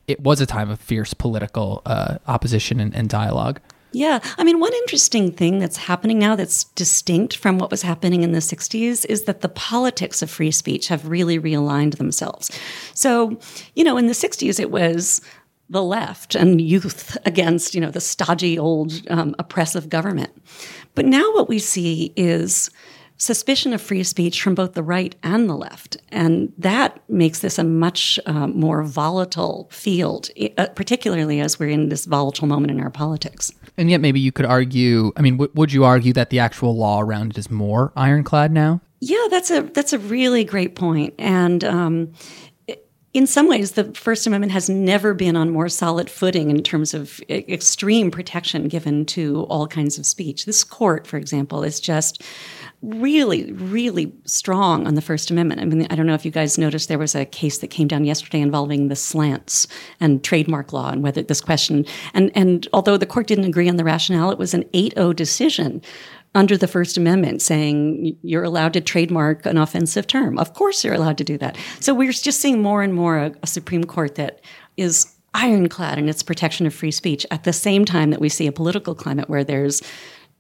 it 0.07 0.21
was 0.21 0.41
a 0.41 0.47
time 0.47 0.71
of 0.71 0.81
fierce 0.81 1.15
political 1.15 1.83
uh, 1.87 2.19
opposition 2.27 2.81
and, 2.81 2.95
and 2.95 3.09
dialogue. 3.09 3.61
Yeah. 3.93 4.21
I 4.37 4.45
mean, 4.45 4.61
one 4.61 4.75
interesting 4.75 5.33
thing 5.33 5.59
that's 5.59 5.77
happening 5.77 6.19
now 6.19 6.37
that's 6.37 6.65
distinct 6.65 7.37
from 7.37 7.59
what 7.59 7.71
was 7.71 7.83
happening 7.83 8.23
in 8.23 8.33
the 8.33 8.41
60s 8.41 9.07
is 9.07 9.25
that 9.25 9.41
the 9.41 9.49
politics 9.49 10.21
of 10.21 10.31
free 10.31 10.51
speech 10.51 10.89
have 10.89 11.09
really 11.09 11.39
realigned 11.39 11.97
themselves. 11.97 12.51
So, 12.95 13.39
you 13.75 13.85
know, 13.85 13.97
in 13.97 14.07
the 14.07 14.13
60s, 14.13 14.61
it 14.61 14.71
was 14.71 15.23
the 15.71 15.83
left 15.83 16.35
and 16.35 16.61
youth 16.61 17.17
against, 17.27 17.75
you 17.75 17.81
know, 17.81 17.91
the 17.91 18.01
stodgy 18.01 18.59
old 18.59 18.93
um, 19.11 19.35
oppressive 19.39 19.89
government. 19.89 20.31
But 20.99 21.07
now 21.07 21.33
what 21.33 21.49
we 21.49 21.61
see 21.61 22.13
is 22.17 22.71
suspicion 23.19 23.73
of 23.73 23.81
free 23.81 24.03
speech 24.03 24.43
from 24.43 24.57
both 24.57 24.73
the 24.73 24.83
right 24.83 25.15
and 25.23 25.49
the 25.49 25.55
left. 25.55 25.97
And 26.09 26.53
that 26.59 27.01
makes 27.09 27.39
this 27.39 27.57
a 27.57 27.63
much 27.63 28.19
uh, 28.27 28.49
more 28.49 28.83
volatile 28.83 29.69
field, 29.71 30.29
uh, 30.57 30.67
particularly 30.75 31.39
as 31.39 31.57
we're 31.57 31.69
in 31.69 31.89
this 31.89 32.05
volatile 32.05 32.49
moment 32.49 32.73
in 32.73 32.81
our 32.81 32.91
politics. 32.91 33.53
And 33.77 33.89
yet, 33.89 34.01
maybe 34.01 34.19
you 34.19 34.33
could 34.33 34.45
argue. 34.45 35.13
I 35.17 35.23
mean, 35.23 35.35
w- 35.35 35.53
would 35.55 35.73
you 35.73 35.85
argue 35.85 36.13
that 36.15 36.31
the 36.31 36.41
actual 36.41 36.77
law 36.77 37.01
around 37.01 37.31
it 37.31 37.39
is 37.39 37.49
more 37.49 37.93
ironclad 37.95 38.51
now? 38.51 38.81
Yeah, 38.99 39.25
that's 39.31 39.53
a 39.53 39.63
that's 39.63 39.93
a 39.93 40.01
really 40.01 40.43
great 40.43 40.75
point, 40.75 41.15
and 41.17 41.63
um, 41.63 42.13
in 43.15 43.27
some 43.27 43.49
ways, 43.49 43.73
the 43.73 43.85
First 43.95 44.27
Amendment 44.27 44.53
has 44.53 44.69
never 44.69 45.15
been 45.15 45.35
on 45.35 45.51
more 45.51 45.71
solid 45.71 46.11
footing 46.11 46.51
in 46.51 46.63
terms 46.63 46.93
of 46.93 47.21
extreme 47.31 48.11
protection 48.11 48.69
given 48.69 49.07
to 49.07 49.45
all 49.45 49.67
kinds 49.67 49.99
of 49.99 50.05
speech. 50.05 50.45
This 50.45 50.63
court, 50.63 51.07
for 51.07 51.17
example, 51.17 51.63
is 51.63 51.81
just 51.81 52.23
really, 52.83 53.51
really 53.53 54.13
strong 54.25 54.87
on 54.87 54.95
the 54.95 55.01
First 55.01 55.31
Amendment. 55.31 55.61
I 55.61 55.65
mean, 55.65 55.87
I 55.91 55.97
don't 55.97 56.07
know 56.07 56.15
if 56.15 56.25
you 56.25 56.31
guys 56.31 56.59
noticed 56.59 56.89
there 56.89 56.99
was 56.99 57.15
a 57.15 57.25
case 57.25 57.59
that 57.59 57.69
came 57.69 57.89
down 57.89 58.05
yesterday 58.05 58.41
involving 58.41 58.89
the 58.89 58.95
slants 58.95 59.67
and 60.01 60.23
trademark 60.23 60.73
law 60.73 60.91
and 60.91 61.03
whether 61.03 61.23
this 61.23 61.41
question 61.41 61.85
and 62.15 62.31
and 62.35 62.69
although 62.73 62.97
the 62.97 63.07
court 63.07 63.27
didn't 63.27 63.47
agree 63.47 63.69
on 63.69 63.77
the 63.77 63.85
rationale, 63.85 64.31
it 64.31 64.39
was 64.39 64.55
an 64.55 64.65
8-0 64.75 65.17
decision 65.17 65.83
under 66.35 66.57
the 66.57 66.69
First 66.69 66.97
Amendment 66.97 67.43
saying 67.43 68.17
you're 68.23 68.45
allowed 68.45 68.73
to 68.75 68.81
trademark 68.81 69.47
an 69.47 69.57
offensive 69.57 70.07
term. 70.07 70.39
Of 70.39 70.55
course, 70.55 70.85
you're 70.85 70.95
allowed 70.95 71.19
to 71.19 71.25
do 71.25 71.39
that. 71.39 71.57
So 71.81 71.95
we're 71.95 72.13
just 72.13 72.41
seeing 72.41 72.63
more 72.63 72.83
and 72.83 72.95
more 72.95 73.19
a, 73.19 73.33
a 73.43 73.47
Supreme 73.47 73.85
Court 73.85 74.15
that 74.17 74.41
is 74.77 75.15
ironclad 75.35 75.99
in 75.99 76.09
its 76.09 76.23
protection 76.23 76.67
of 76.67 76.75
free 76.75 76.91
speech 76.91 77.27
at 77.31 77.45
the 77.45 77.53
same 77.53 77.85
time 77.85 78.11
that 78.11 78.21
we 78.21 78.29
see 78.29 78.47
a 78.47 78.53
political 78.53 78.95
climate 78.95 79.29
where 79.29 79.45
there's 79.45 79.83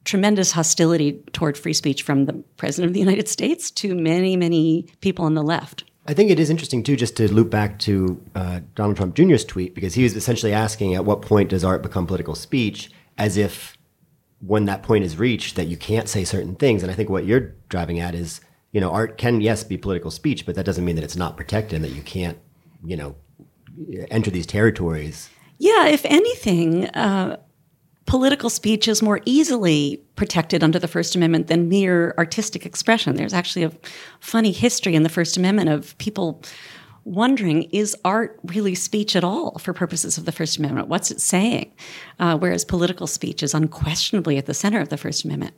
tremendous 0.04 0.52
hostility 0.52 1.22
toward 1.32 1.56
free 1.56 1.72
speech 1.72 2.02
from 2.02 2.24
the 2.24 2.32
President 2.56 2.88
of 2.88 2.94
the 2.94 3.00
United 3.00 3.28
States 3.28 3.70
to 3.70 3.94
many, 3.94 4.36
many 4.36 4.86
people 5.00 5.24
on 5.24 5.34
the 5.34 5.42
left. 5.42 5.84
I 6.06 6.14
think 6.14 6.30
it 6.30 6.40
is 6.40 6.48
interesting 6.48 6.82
too, 6.82 6.96
just 6.96 7.16
to 7.18 7.32
loop 7.32 7.50
back 7.50 7.78
to 7.80 8.20
uh, 8.34 8.60
Donald 8.74 8.96
Trump 8.96 9.14
Jr.'s 9.14 9.44
tweet 9.44 9.74
because 9.74 9.94
he 9.94 10.02
was 10.02 10.16
essentially 10.16 10.54
asking, 10.54 10.94
at 10.94 11.04
what 11.04 11.20
point 11.20 11.50
does 11.50 11.64
art 11.64 11.82
become 11.82 12.06
political 12.06 12.34
speech? 12.34 12.90
As 13.18 13.36
if 13.36 13.77
when 14.40 14.66
that 14.66 14.82
point 14.82 15.04
is 15.04 15.16
reached 15.16 15.56
that 15.56 15.66
you 15.66 15.76
can't 15.76 16.08
say 16.08 16.24
certain 16.24 16.54
things. 16.54 16.82
And 16.82 16.92
I 16.92 16.94
think 16.94 17.08
what 17.08 17.24
you're 17.24 17.54
driving 17.68 17.98
at 17.98 18.14
is, 18.14 18.40
you 18.72 18.80
know, 18.80 18.90
art 18.90 19.18
can 19.18 19.40
yes 19.40 19.64
be 19.64 19.76
political 19.76 20.10
speech, 20.10 20.46
but 20.46 20.54
that 20.54 20.64
doesn't 20.64 20.84
mean 20.84 20.96
that 20.96 21.04
it's 21.04 21.16
not 21.16 21.36
protected 21.36 21.76
and 21.76 21.84
that 21.84 21.92
you 21.92 22.02
can't, 22.02 22.38
you 22.84 22.96
know, 22.96 23.16
enter 24.10 24.30
these 24.30 24.46
territories. 24.46 25.30
Yeah, 25.58 25.86
if 25.86 26.04
anything, 26.04 26.86
uh, 26.90 27.38
political 28.06 28.48
speech 28.48 28.88
is 28.88 29.02
more 29.02 29.20
easily 29.26 30.02
protected 30.16 30.64
under 30.64 30.78
the 30.78 30.88
First 30.88 31.14
Amendment 31.14 31.48
than 31.48 31.68
mere 31.68 32.14
artistic 32.16 32.64
expression. 32.64 33.16
There's 33.16 33.34
actually 33.34 33.64
a 33.64 33.72
funny 34.20 34.52
history 34.52 34.94
in 34.94 35.02
the 35.02 35.08
First 35.08 35.36
Amendment 35.36 35.68
of 35.68 35.96
people 35.98 36.42
wondering 37.08 37.64
is 37.64 37.96
art 38.04 38.38
really 38.44 38.74
speech 38.74 39.16
at 39.16 39.24
all 39.24 39.58
for 39.58 39.72
purposes 39.72 40.18
of 40.18 40.24
the 40.24 40.32
First 40.32 40.58
Amendment? 40.58 40.88
What's 40.88 41.10
it 41.10 41.20
saying? 41.20 41.72
Uh, 42.18 42.36
whereas 42.38 42.64
political 42.64 43.06
speech 43.06 43.42
is 43.42 43.54
unquestionably 43.54 44.36
at 44.38 44.46
the 44.46 44.54
center 44.54 44.80
of 44.80 44.88
the 44.88 44.96
First 44.96 45.24
Amendment. 45.24 45.54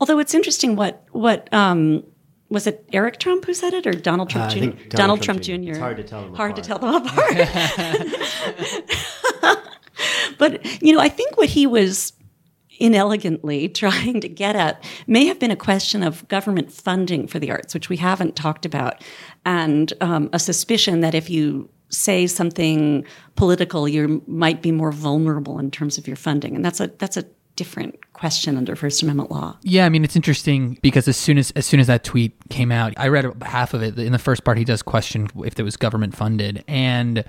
Although 0.00 0.18
it's 0.18 0.34
interesting 0.34 0.76
what 0.76 1.04
what 1.12 1.52
um, 1.52 2.04
was 2.50 2.66
it 2.66 2.84
Eric 2.92 3.18
Trump 3.18 3.44
who 3.46 3.54
said 3.54 3.72
it 3.74 3.86
or 3.86 3.92
Donald 3.92 4.30
Trump 4.30 4.50
Uh, 4.50 4.54
Jr. 4.54 4.60
Donald, 4.60 4.88
Donald 4.90 5.22
Trump, 5.22 5.42
Trump 5.42 5.62
Jr. 5.62 5.64
Jr. 5.64 5.70
It's 5.70 5.78
hard 5.78 5.96
to 5.96 6.04
tell 6.04 6.22
them 6.22 6.34
Hard 6.34 6.56
to 6.56 6.62
tell 6.62 6.78
them 6.78 6.94
apart. 6.94 7.36
but 10.38 10.82
you 10.82 10.92
know, 10.94 11.00
I 11.00 11.08
think 11.08 11.36
what 11.36 11.48
he 11.48 11.66
was 11.66 12.12
inelegantly 12.78 13.68
trying 13.84 14.20
to 14.20 14.28
get 14.28 14.56
at 14.56 14.82
may 15.06 15.26
have 15.26 15.38
been 15.38 15.50
a 15.50 15.56
question 15.56 16.02
of 16.02 16.26
government 16.28 16.72
funding 16.72 17.26
for 17.26 17.38
the 17.38 17.50
arts, 17.50 17.74
which 17.74 17.88
we 17.88 17.96
haven't 17.96 18.36
talked 18.36 18.66
about, 18.66 19.02
and 19.44 19.92
um, 20.00 20.30
a 20.32 20.38
suspicion 20.38 21.00
that 21.00 21.14
if 21.14 21.28
you 21.30 21.68
say 21.88 22.26
something 22.26 23.04
political, 23.36 23.88
you 23.88 24.22
might 24.26 24.62
be 24.62 24.72
more 24.72 24.92
vulnerable 24.92 25.58
in 25.58 25.70
terms 25.70 25.98
of 25.98 26.06
your 26.06 26.16
funding, 26.16 26.56
and 26.56 26.64
that's 26.64 26.80
a 26.80 26.88
that's 26.98 27.16
a 27.16 27.24
different 27.56 28.12
question 28.14 28.56
under 28.56 28.74
First 28.74 29.02
Amendment 29.02 29.30
law. 29.30 29.56
Yeah, 29.62 29.86
I 29.86 29.88
mean 29.88 30.04
it's 30.04 30.16
interesting 30.16 30.78
because 30.82 31.08
as 31.08 31.16
soon 31.16 31.38
as 31.38 31.50
as 31.52 31.66
soon 31.66 31.80
as 31.80 31.86
that 31.86 32.04
tweet 32.04 32.32
came 32.50 32.72
out, 32.72 32.92
I 32.96 33.08
read 33.08 33.30
half 33.42 33.74
of 33.74 33.82
it. 33.82 33.98
In 33.98 34.12
the 34.12 34.18
first 34.18 34.44
part, 34.44 34.58
he 34.58 34.64
does 34.64 34.82
question 34.82 35.28
if 35.44 35.58
it 35.58 35.62
was 35.62 35.76
government 35.76 36.16
funded, 36.16 36.64
and 36.66 37.24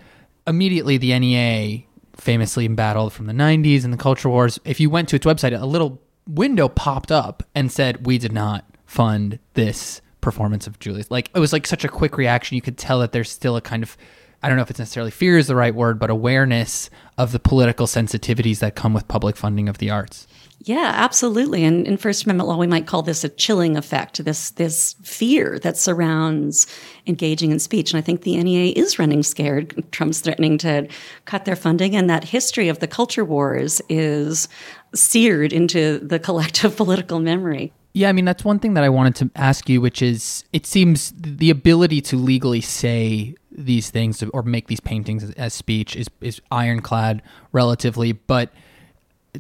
immediately 0.47 0.97
the 0.97 1.17
NEA, 1.17 1.83
famously 2.17 2.65
embattled 2.65 3.13
from 3.13 3.25
the 3.25 3.33
'90s 3.33 3.83
and 3.83 3.93
the 3.93 3.97
culture 3.97 4.29
wars. 4.29 4.59
If 4.65 4.79
you 4.79 4.89
went 4.89 5.09
to 5.09 5.15
its 5.15 5.25
website, 5.25 5.59
a 5.59 5.65
little 5.65 6.01
window 6.27 6.67
popped 6.67 7.11
up 7.11 7.43
and 7.53 7.71
said, 7.71 8.05
"We 8.05 8.17
did 8.17 8.31
not 8.31 8.65
fund 8.85 9.39
this 9.53 10.01
performance 10.21 10.67
of 10.67 10.79
Julius." 10.79 11.11
Like 11.11 11.29
it 11.35 11.39
was 11.39 11.53
like 11.53 11.67
such 11.67 11.83
a 11.83 11.89
quick 11.89 12.17
reaction. 12.17 12.55
You 12.55 12.61
could 12.61 12.77
tell 12.77 12.99
that 12.99 13.11
there's 13.11 13.29
still 13.29 13.55
a 13.55 13.61
kind 13.61 13.83
of 13.83 13.97
I 14.43 14.47
don't 14.47 14.57
know 14.57 14.63
if 14.63 14.69
it's 14.69 14.79
necessarily 14.79 15.11
fear 15.11 15.39
is 15.39 15.47
the 15.47 15.55
right 15.55 15.73
word, 15.73 15.97
but 15.97 16.11
awareness 16.11 16.91
of 17.17 17.31
the 17.31 17.39
political 17.39 17.87
sensitivities 17.87 18.59
that 18.59 18.75
come 18.75 18.93
with 18.93 19.07
public 19.07 19.37
funding 19.37 19.67
of 19.67 19.79
the 19.79 19.89
arts. 19.89 20.27
Yeah, 20.65 20.91
absolutely. 20.95 21.63
And 21.63 21.85
in 21.85 21.95
First 21.95 22.25
Amendment 22.25 22.49
law, 22.49 22.57
we 22.57 22.65
might 22.65 22.87
call 22.87 23.03
this 23.03 23.23
a 23.23 23.29
chilling 23.29 23.77
effect, 23.77 24.25
this 24.25 24.49
this 24.51 24.95
fear 25.03 25.59
that 25.59 25.77
surrounds 25.77 26.65
engaging 27.05 27.51
in 27.51 27.59
speech. 27.59 27.93
And 27.93 27.99
I 27.99 28.01
think 28.01 28.21
the 28.21 28.41
NEA 28.41 28.73
is 28.75 28.97
running 28.97 29.21
scared. 29.21 29.83
Trump's 29.91 30.21
threatening 30.21 30.57
to 30.59 30.87
cut 31.25 31.45
their 31.45 31.55
funding, 31.55 31.95
and 31.95 32.09
that 32.09 32.23
history 32.23 32.67
of 32.67 32.79
the 32.79 32.87
culture 32.87 33.23
wars 33.23 33.79
is 33.89 34.47
seared 34.95 35.53
into 35.53 35.99
the 35.99 36.17
collective 36.17 36.75
political 36.77 37.19
memory. 37.19 37.71
Yeah, 37.93 38.09
I 38.09 38.13
mean 38.13 38.25
that's 38.25 38.43
one 38.43 38.57
thing 38.57 38.73
that 38.73 38.83
I 38.83 38.89
wanted 38.89 39.15
to 39.17 39.29
ask 39.35 39.69
you, 39.69 39.81
which 39.81 40.01
is 40.01 40.45
it 40.51 40.65
seems 40.65 41.13
the 41.15 41.51
ability 41.51 42.01
to 42.01 42.17
legally 42.17 42.61
say 42.61 43.35
these 43.51 43.91
things 43.91 44.23
or 44.33 44.41
make 44.41 44.67
these 44.67 44.79
paintings 44.79 45.29
as, 45.31 45.53
speech 45.53 45.95
is 45.95 46.09
is 46.21 46.41
ironclad 46.49 47.21
relatively, 47.51 48.13
but 48.13 48.51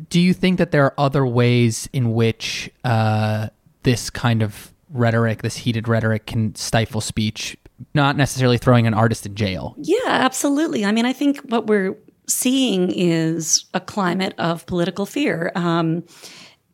do 0.09 0.19
you 0.19 0.33
think 0.33 0.57
that 0.57 0.71
there 0.71 0.83
are 0.85 0.93
other 0.97 1.25
ways 1.25 1.89
in 1.93 2.13
which 2.13 2.69
uh, 2.83 3.47
this 3.83 4.09
kind 4.09 4.41
of 4.41 4.73
rhetoric, 4.89 5.41
this 5.41 5.57
heated 5.57 5.87
rhetoric, 5.87 6.25
can 6.25 6.55
stifle 6.55 7.01
speech, 7.01 7.57
not 7.93 8.15
necessarily 8.15 8.57
throwing 8.57 8.87
an 8.87 8.93
artist 8.93 9.25
in 9.25 9.35
jail? 9.35 9.75
Yeah, 9.77 9.97
absolutely. 10.05 10.85
I 10.85 10.91
mean, 10.91 11.05
I 11.05 11.13
think 11.13 11.39
what 11.41 11.67
we're 11.67 11.97
seeing 12.27 12.91
is 12.91 13.65
a 13.73 13.79
climate 13.79 14.33
of 14.37 14.65
political 14.65 15.05
fear. 15.05 15.51
Um, 15.55 16.03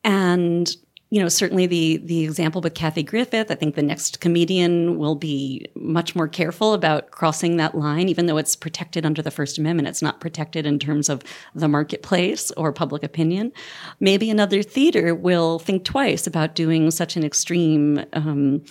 and 0.03 0.69
you 1.11 1.21
know, 1.21 1.27
certainly 1.27 1.67
the 1.67 1.97
the 1.97 2.23
example 2.23 2.61
with 2.61 2.73
Kathy 2.73 3.03
Griffith. 3.03 3.51
I 3.51 3.55
think 3.55 3.75
the 3.75 3.83
next 3.83 4.21
comedian 4.21 4.97
will 4.97 5.15
be 5.15 5.67
much 5.75 6.15
more 6.15 6.29
careful 6.29 6.73
about 6.73 7.11
crossing 7.11 7.57
that 7.57 7.75
line, 7.75 8.07
even 8.07 8.27
though 8.27 8.37
it's 8.37 8.55
protected 8.55 9.05
under 9.05 9.21
the 9.21 9.29
First 9.29 9.57
Amendment. 9.57 9.89
It's 9.89 10.01
not 10.01 10.21
protected 10.21 10.65
in 10.65 10.79
terms 10.79 11.09
of 11.09 11.21
the 11.53 11.67
marketplace 11.67 12.49
or 12.51 12.71
public 12.71 13.03
opinion. 13.03 13.51
Maybe 13.99 14.29
another 14.29 14.63
theater 14.63 15.13
will 15.13 15.59
think 15.59 15.83
twice 15.83 16.27
about 16.27 16.55
doing 16.55 16.89
such 16.91 17.17
an 17.17 17.25
extreme. 17.25 18.05
Um, 18.13 18.63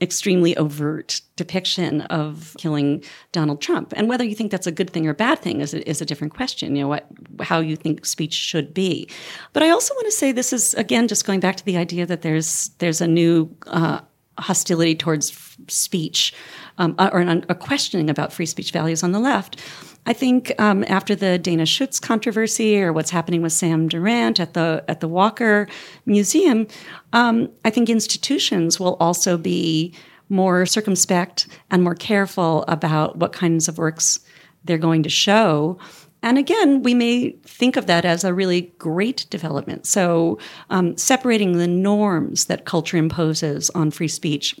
extremely 0.00 0.56
overt 0.56 1.20
depiction 1.36 2.02
of 2.02 2.54
killing 2.58 3.02
Donald 3.32 3.60
Trump. 3.60 3.92
And 3.96 4.08
whether 4.08 4.24
you 4.24 4.34
think 4.34 4.50
that's 4.50 4.66
a 4.66 4.72
good 4.72 4.90
thing 4.90 5.06
or 5.06 5.10
a 5.10 5.14
bad 5.14 5.40
thing 5.40 5.60
is 5.60 5.74
a, 5.74 5.88
is 5.88 6.00
a 6.00 6.04
different 6.04 6.34
question, 6.34 6.76
you 6.76 6.82
know, 6.82 6.88
what, 6.88 7.06
how 7.40 7.58
you 7.58 7.76
think 7.76 8.06
speech 8.06 8.34
should 8.34 8.72
be. 8.72 9.08
But 9.52 9.62
I 9.62 9.70
also 9.70 9.94
want 9.94 10.06
to 10.06 10.12
say 10.12 10.30
this 10.30 10.52
is, 10.52 10.74
again, 10.74 11.08
just 11.08 11.24
going 11.24 11.40
back 11.40 11.56
to 11.56 11.64
the 11.64 11.76
idea 11.76 12.06
that 12.06 12.22
there's, 12.22 12.70
there's 12.78 13.00
a 13.00 13.08
new, 13.08 13.54
uh, 13.66 14.00
hostility 14.38 14.94
towards 14.94 15.56
speech 15.66 16.32
um, 16.78 16.94
or 16.98 17.18
an, 17.18 17.44
a 17.48 17.54
questioning 17.54 18.08
about 18.08 18.32
free 18.32 18.46
speech 18.46 18.70
values 18.70 19.02
on 19.02 19.10
the 19.12 19.18
left. 19.18 19.60
I 20.08 20.14
think 20.14 20.58
um, 20.58 20.86
after 20.88 21.14
the 21.14 21.36
Dana 21.38 21.66
Schutz 21.66 22.00
controversy 22.00 22.80
or 22.80 22.94
what's 22.94 23.10
happening 23.10 23.42
with 23.42 23.52
Sam 23.52 23.88
Durant 23.88 24.40
at 24.40 24.54
the 24.54 24.82
at 24.88 25.00
the 25.00 25.06
Walker 25.06 25.68
Museum, 26.06 26.66
um, 27.12 27.50
I 27.62 27.68
think 27.68 27.90
institutions 27.90 28.80
will 28.80 28.96
also 29.00 29.36
be 29.36 29.92
more 30.30 30.64
circumspect 30.64 31.46
and 31.70 31.84
more 31.84 31.94
careful 31.94 32.64
about 32.68 33.18
what 33.18 33.34
kinds 33.34 33.68
of 33.68 33.76
works 33.76 34.20
they're 34.64 34.78
going 34.78 35.02
to 35.02 35.10
show. 35.10 35.78
And 36.22 36.38
again, 36.38 36.82
we 36.82 36.94
may 36.94 37.32
think 37.44 37.76
of 37.76 37.86
that 37.86 38.06
as 38.06 38.24
a 38.24 38.32
really 38.32 38.62
great 38.78 39.26
development. 39.28 39.86
So, 39.86 40.38
um, 40.70 40.96
separating 40.96 41.58
the 41.58 41.68
norms 41.68 42.46
that 42.46 42.64
culture 42.64 42.96
imposes 42.96 43.68
on 43.70 43.90
free 43.90 44.08
speech 44.08 44.58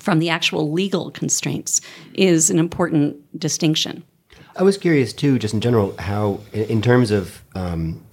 from 0.00 0.20
the 0.20 0.30
actual 0.30 0.70
legal 0.70 1.10
constraints 1.10 1.80
is 2.14 2.50
an 2.50 2.60
important 2.60 3.16
distinction. 3.36 4.04
I 4.58 4.62
was 4.62 4.78
curious 4.78 5.12
too, 5.12 5.38
just 5.38 5.54
in 5.54 5.60
general, 5.60 5.94
how 5.98 6.40
in, 6.52 6.80
terms 6.80 7.10
of 7.10 7.42
um, 7.54 8.04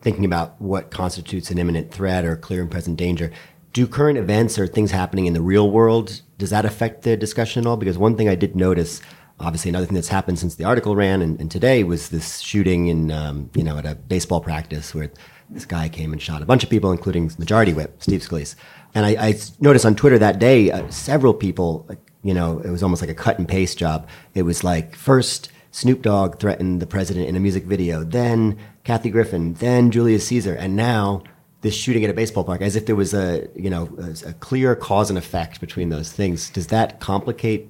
thinking 0.00 0.24
about 0.24 0.60
what 0.60 0.90
constitutes 0.90 1.50
an 1.50 1.58
imminent 1.58 1.90
threat 1.90 2.24
or 2.24 2.36
clear 2.36 2.62
and 2.62 2.70
present 2.70 2.96
danger, 2.96 3.30
do 3.72 3.86
current 3.86 4.18
events 4.18 4.58
or 4.58 4.66
things 4.66 4.90
happening 4.90 5.26
in 5.26 5.32
the 5.32 5.40
real 5.40 5.70
world 5.70 6.22
does 6.42 6.50
that 6.50 6.64
affect 6.64 7.02
the 7.02 7.16
discussion 7.16 7.62
at 7.62 7.68
all? 7.68 7.76
Because 7.76 7.96
one 7.96 8.16
thing 8.16 8.28
I 8.28 8.34
did 8.34 8.56
notice, 8.56 9.00
obviously, 9.38 9.68
another 9.68 9.86
thing 9.86 9.94
that's 9.94 10.08
happened 10.08 10.40
since 10.40 10.56
the 10.56 10.64
article 10.64 10.96
ran 10.96 11.22
and, 11.22 11.38
and 11.38 11.48
today 11.52 11.84
was 11.84 12.08
this 12.08 12.40
shooting 12.40 12.88
in 12.88 13.12
um, 13.12 13.48
you 13.54 13.62
know 13.62 13.78
at 13.78 13.86
a 13.86 13.94
baseball 13.94 14.40
practice 14.40 14.92
where 14.92 15.12
this 15.50 15.64
guy 15.64 15.88
came 15.88 16.12
and 16.12 16.20
shot 16.20 16.42
a 16.42 16.44
bunch 16.44 16.64
of 16.64 16.70
people, 16.70 16.90
including 16.90 17.30
Majority 17.38 17.72
Whip 17.72 18.02
Steve 18.02 18.22
Scalise. 18.22 18.56
And 18.92 19.06
I, 19.06 19.10
I 19.10 19.34
noticed 19.60 19.86
on 19.86 19.94
Twitter 19.94 20.18
that 20.18 20.40
day, 20.40 20.72
uh, 20.72 20.90
several 20.90 21.32
people, 21.32 21.88
you 22.24 22.34
know, 22.34 22.58
it 22.58 22.70
was 22.70 22.82
almost 22.82 23.02
like 23.02 23.10
a 23.10 23.14
cut 23.14 23.38
and 23.38 23.46
paste 23.46 23.78
job. 23.78 24.08
It 24.34 24.42
was 24.42 24.64
like 24.64 24.96
first 24.96 25.51
Snoop 25.72 26.02
Dogg 26.02 26.38
threatened 26.38 26.80
the 26.80 26.86
president 26.86 27.28
in 27.28 27.34
a 27.34 27.40
music 27.40 27.64
video, 27.64 28.04
then 28.04 28.58
Kathy 28.84 29.10
Griffin, 29.10 29.54
then 29.54 29.90
Julius 29.90 30.26
Caesar, 30.28 30.54
and 30.54 30.76
now 30.76 31.22
this 31.62 31.74
shooting 31.74 32.04
at 32.04 32.10
a 32.10 32.14
baseball 32.14 32.44
park, 32.44 32.60
as 32.60 32.76
if 32.76 32.86
there 32.86 32.94
was 32.94 33.14
a 33.14 33.48
you 33.56 33.70
know 33.70 33.88
a, 33.98 34.30
a 34.30 34.32
clear 34.34 34.76
cause 34.76 35.08
and 35.08 35.18
effect 35.18 35.60
between 35.60 35.88
those 35.88 36.12
things. 36.12 36.50
Does 36.50 36.68
that 36.68 37.00
complicate 37.00 37.68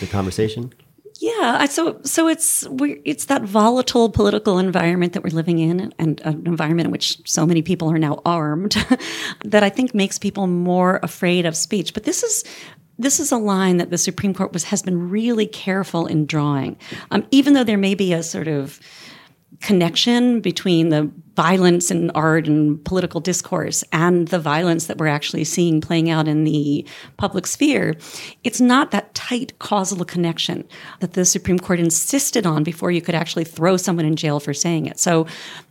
the 0.00 0.06
conversation? 0.06 0.72
Yeah, 1.20 1.66
so 1.66 2.00
so 2.02 2.28
it's 2.28 2.66
we're, 2.68 2.98
it's 3.04 3.26
that 3.26 3.42
volatile 3.42 4.08
political 4.10 4.58
environment 4.58 5.12
that 5.12 5.22
we're 5.22 5.34
living 5.34 5.58
in, 5.58 5.92
and 5.98 6.20
an 6.22 6.46
environment 6.46 6.86
in 6.86 6.92
which 6.92 7.18
so 7.28 7.46
many 7.46 7.62
people 7.62 7.90
are 7.92 7.98
now 7.98 8.20
armed, 8.24 8.76
that 9.44 9.62
I 9.62 9.68
think 9.68 9.94
makes 9.94 10.18
people 10.18 10.46
more 10.46 10.98
afraid 11.02 11.44
of 11.46 11.56
speech. 11.56 11.92
But 11.92 12.04
this 12.04 12.22
is 12.22 12.44
this 12.98 13.20
is 13.20 13.32
a 13.32 13.36
line 13.36 13.78
that 13.78 13.90
the 13.90 13.98
Supreme 13.98 14.34
Court 14.34 14.52
was 14.52 14.64
has 14.64 14.82
been 14.82 15.10
really 15.10 15.46
careful 15.46 16.06
in 16.06 16.26
drawing, 16.26 16.76
um, 17.10 17.26
even 17.30 17.54
though 17.54 17.64
there 17.64 17.78
may 17.78 17.94
be 17.94 18.12
a 18.12 18.22
sort 18.22 18.48
of 18.48 18.80
connection 19.60 20.40
between 20.40 20.88
the 20.88 21.10
violence 21.36 21.90
in 21.90 22.10
art 22.10 22.46
and 22.46 22.82
political 22.84 23.20
discourse 23.20 23.82
and 23.92 24.28
the 24.28 24.38
violence 24.38 24.86
that 24.86 24.98
we're 24.98 25.08
actually 25.08 25.44
seeing 25.44 25.80
playing 25.80 26.08
out 26.08 26.28
in 26.28 26.44
the 26.44 26.86
public 27.16 27.46
sphere, 27.46 27.94
it's 28.44 28.60
not 28.60 28.92
that 28.92 29.12
tight 29.14 29.58
causal 29.58 30.04
connection 30.04 30.64
that 31.00 31.14
the 31.14 31.24
Supreme 31.24 31.58
Court 31.58 31.80
insisted 31.80 32.46
on 32.46 32.62
before 32.62 32.90
you 32.90 33.02
could 33.02 33.14
actually 33.14 33.44
throw 33.44 33.76
someone 33.76 34.06
in 34.06 34.16
jail 34.16 34.38
for 34.38 34.54
saying 34.54 34.86
it. 34.86 35.00
So, 35.00 35.26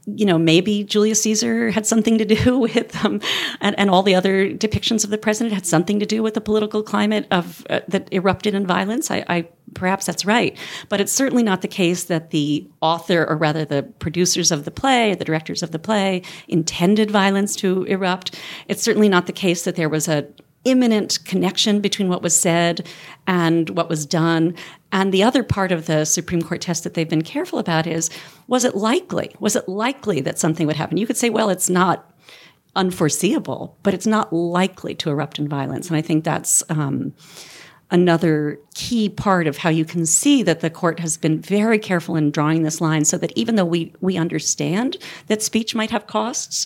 you 0.06 0.26
know, 0.26 0.38
maybe 0.38 0.84
Julius 0.84 1.22
Caesar 1.24 1.72
had 1.72 1.86
something 1.86 2.18
to 2.18 2.26
do 2.26 2.58
with, 2.60 3.06
um, 3.06 3.22
and, 3.62 3.78
and 3.80 3.90
all 3.90 4.04
the 4.04 4.16
other 4.16 4.50
depictions 4.50 5.04
of 5.06 5.12
the 5.12 5.18
president 5.18 5.54
had 5.54 5.66
something 5.66 6.00
to 6.00 6.06
do 6.06 6.22
with 6.22 6.34
the 6.34 6.42
political 6.42 6.84
climate 6.84 7.26
of 7.32 7.66
uh, 7.70 7.80
that 7.88 8.12
erupted 8.12 8.54
in 8.54 8.68
violence. 8.68 9.10
I, 9.10 9.24
I 9.30 9.48
perhaps 9.74 10.06
that's 10.06 10.26
right. 10.26 10.58
But 10.90 11.02
it's 11.02 11.12
certainly 11.12 11.44
not 11.44 11.62
the 11.62 11.68
case 11.68 12.06
that 12.06 12.32
the 12.32 12.68
author, 12.82 13.26
or 13.28 13.36
rather 13.36 13.66
the 13.66 13.84
producers 13.84 14.52
of 14.52 14.66
the 14.66 14.72
play, 14.72 15.16
the 15.16 15.26
directors 15.26 15.64
of 15.64 15.72
the 15.72 15.80
play, 15.80 16.22
intended 16.48 17.12
violence 17.12 17.56
to 17.58 17.84
erupt. 17.84 18.40
It's 18.68 18.84
certainly 18.84 19.10
not 19.10 19.28
the 19.28 19.34
case 19.34 19.64
that 19.64 19.76
there 19.76 19.90
was 19.90 20.08
a 20.08 20.28
imminent 20.66 21.20
connection 21.26 21.82
between 21.82 22.08
what 22.08 22.22
was 22.22 22.40
said 22.40 22.88
and 23.28 23.70
what 23.72 23.90
was 23.90 24.06
done. 24.06 24.56
And 24.92 25.12
the 25.12 25.24
other 25.24 25.44
part 25.44 25.72
of 25.72 25.88
the 25.88 26.06
Supreme 26.06 26.42
Court 26.42 26.62
test 26.62 26.84
that 26.84 26.94
they've 26.94 27.10
been 27.10 27.24
careful 27.24 27.60
about 27.60 27.88
is 27.88 28.10
was 28.48 28.64
it 28.64 28.76
likely? 28.76 29.36
Was 29.40 29.56
it 29.56 29.68
likely 29.68 30.22
that 30.22 30.40
something 30.40 30.68
would 30.68 30.76
happen? 30.76 30.98
You 30.98 31.08
could 31.08 31.18
say, 31.18 31.30
well, 31.30 31.50
it's 31.50 31.70
not 31.70 32.10
unforeseeable, 32.76 33.78
but 33.84 33.94
it's 33.94 34.08
not 34.08 34.34
likely 34.34 34.96
to 34.96 35.10
erupt 35.10 35.38
in 35.38 35.48
violence. 35.48 35.88
And 35.88 35.98
I 35.98 36.02
think 36.02 36.24
that's 36.24 36.64
um, 36.70 37.14
another 37.94 38.60
key 38.74 39.08
part 39.08 39.46
of 39.48 39.58
how 39.58 39.70
you 39.70 39.86
can 39.86 40.06
see 40.06 40.42
that 40.44 40.60
the 40.60 40.70
court 40.70 41.00
has 41.00 41.16
been 41.16 41.40
very 41.40 41.78
careful 41.78 42.16
in 42.16 42.32
drawing 42.32 42.64
this 42.64 42.82
line 42.82 43.06
so 43.06 43.18
that 43.20 43.32
even 43.38 43.56
though 43.56 43.64
we, 43.64 43.94
we 44.02 44.18
understand 44.18 44.98
that 45.28 45.44
speech 45.44 45.76
might 45.76 45.92
have 45.92 46.08
costs, 46.08 46.66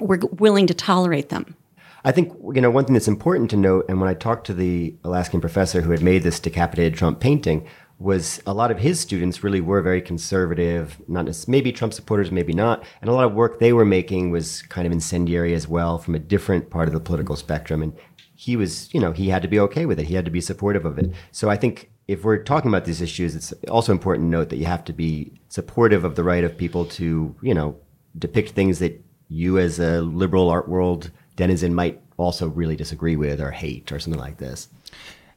we're 0.00 0.18
willing 0.38 0.66
to 0.66 0.74
tolerate 0.74 1.28
them. 1.28 1.54
I 2.02 2.12
think 2.12 2.32
you 2.54 2.62
know 2.62 2.70
one 2.70 2.86
thing 2.86 2.94
that's 2.94 3.08
important 3.08 3.50
to 3.50 3.58
note, 3.58 3.84
and 3.90 4.00
when 4.00 4.08
I 4.08 4.14
talked 4.14 4.46
to 4.46 4.54
the 4.54 4.94
Alaskan 5.04 5.42
professor 5.42 5.82
who 5.82 5.90
had 5.90 6.02
made 6.02 6.22
this 6.22 6.40
decapitated 6.40 6.94
Trump 6.94 7.20
painting, 7.20 7.66
was 8.00 8.40
a 8.46 8.54
lot 8.54 8.70
of 8.70 8.78
his 8.78 8.98
students 8.98 9.44
really 9.44 9.60
were 9.60 9.82
very 9.82 10.00
conservative, 10.00 11.00
not 11.06 11.28
maybe 11.46 11.70
Trump 11.70 11.92
supporters, 11.92 12.32
maybe 12.32 12.54
not, 12.54 12.82
and 13.02 13.10
a 13.10 13.12
lot 13.12 13.26
of 13.26 13.34
work 13.34 13.60
they 13.60 13.74
were 13.74 13.84
making 13.84 14.30
was 14.30 14.62
kind 14.62 14.86
of 14.86 14.92
incendiary 14.92 15.52
as 15.52 15.68
well 15.68 15.98
from 15.98 16.14
a 16.14 16.18
different 16.18 16.70
part 16.70 16.88
of 16.88 16.94
the 16.94 17.00
political 17.00 17.36
spectrum, 17.36 17.82
and 17.82 17.92
he 18.34 18.56
was 18.56 18.92
you 18.94 19.00
know 19.00 19.12
he 19.12 19.28
had 19.28 19.42
to 19.42 19.48
be 19.48 19.60
okay 19.60 19.84
with 19.84 20.00
it, 20.00 20.06
he 20.06 20.14
had 20.14 20.24
to 20.24 20.30
be 20.30 20.40
supportive 20.40 20.86
of 20.86 20.98
it. 20.98 21.12
So 21.30 21.50
I 21.50 21.56
think 21.56 21.90
if 22.08 22.24
we're 22.24 22.42
talking 22.42 22.70
about 22.70 22.86
these 22.86 23.02
issues, 23.02 23.36
it's 23.36 23.52
also 23.68 23.92
important 23.92 24.26
to 24.26 24.30
note 24.30 24.48
that 24.48 24.56
you 24.56 24.64
have 24.64 24.84
to 24.84 24.94
be 24.94 25.32
supportive 25.48 26.02
of 26.02 26.16
the 26.16 26.24
right 26.24 26.42
of 26.42 26.56
people 26.56 26.86
to 26.86 27.36
you 27.42 27.54
know 27.54 27.76
depict 28.18 28.52
things 28.52 28.78
that 28.78 28.98
you 29.28 29.58
as 29.58 29.78
a 29.78 30.00
liberal 30.00 30.48
art 30.48 30.68
world 30.68 31.10
denizen 31.36 31.74
might 31.74 32.00
also 32.16 32.48
really 32.48 32.76
disagree 32.76 33.16
with 33.16 33.40
or 33.40 33.50
hate 33.50 33.92
or 33.92 33.98
something 33.98 34.20
like 34.20 34.38
this. 34.38 34.68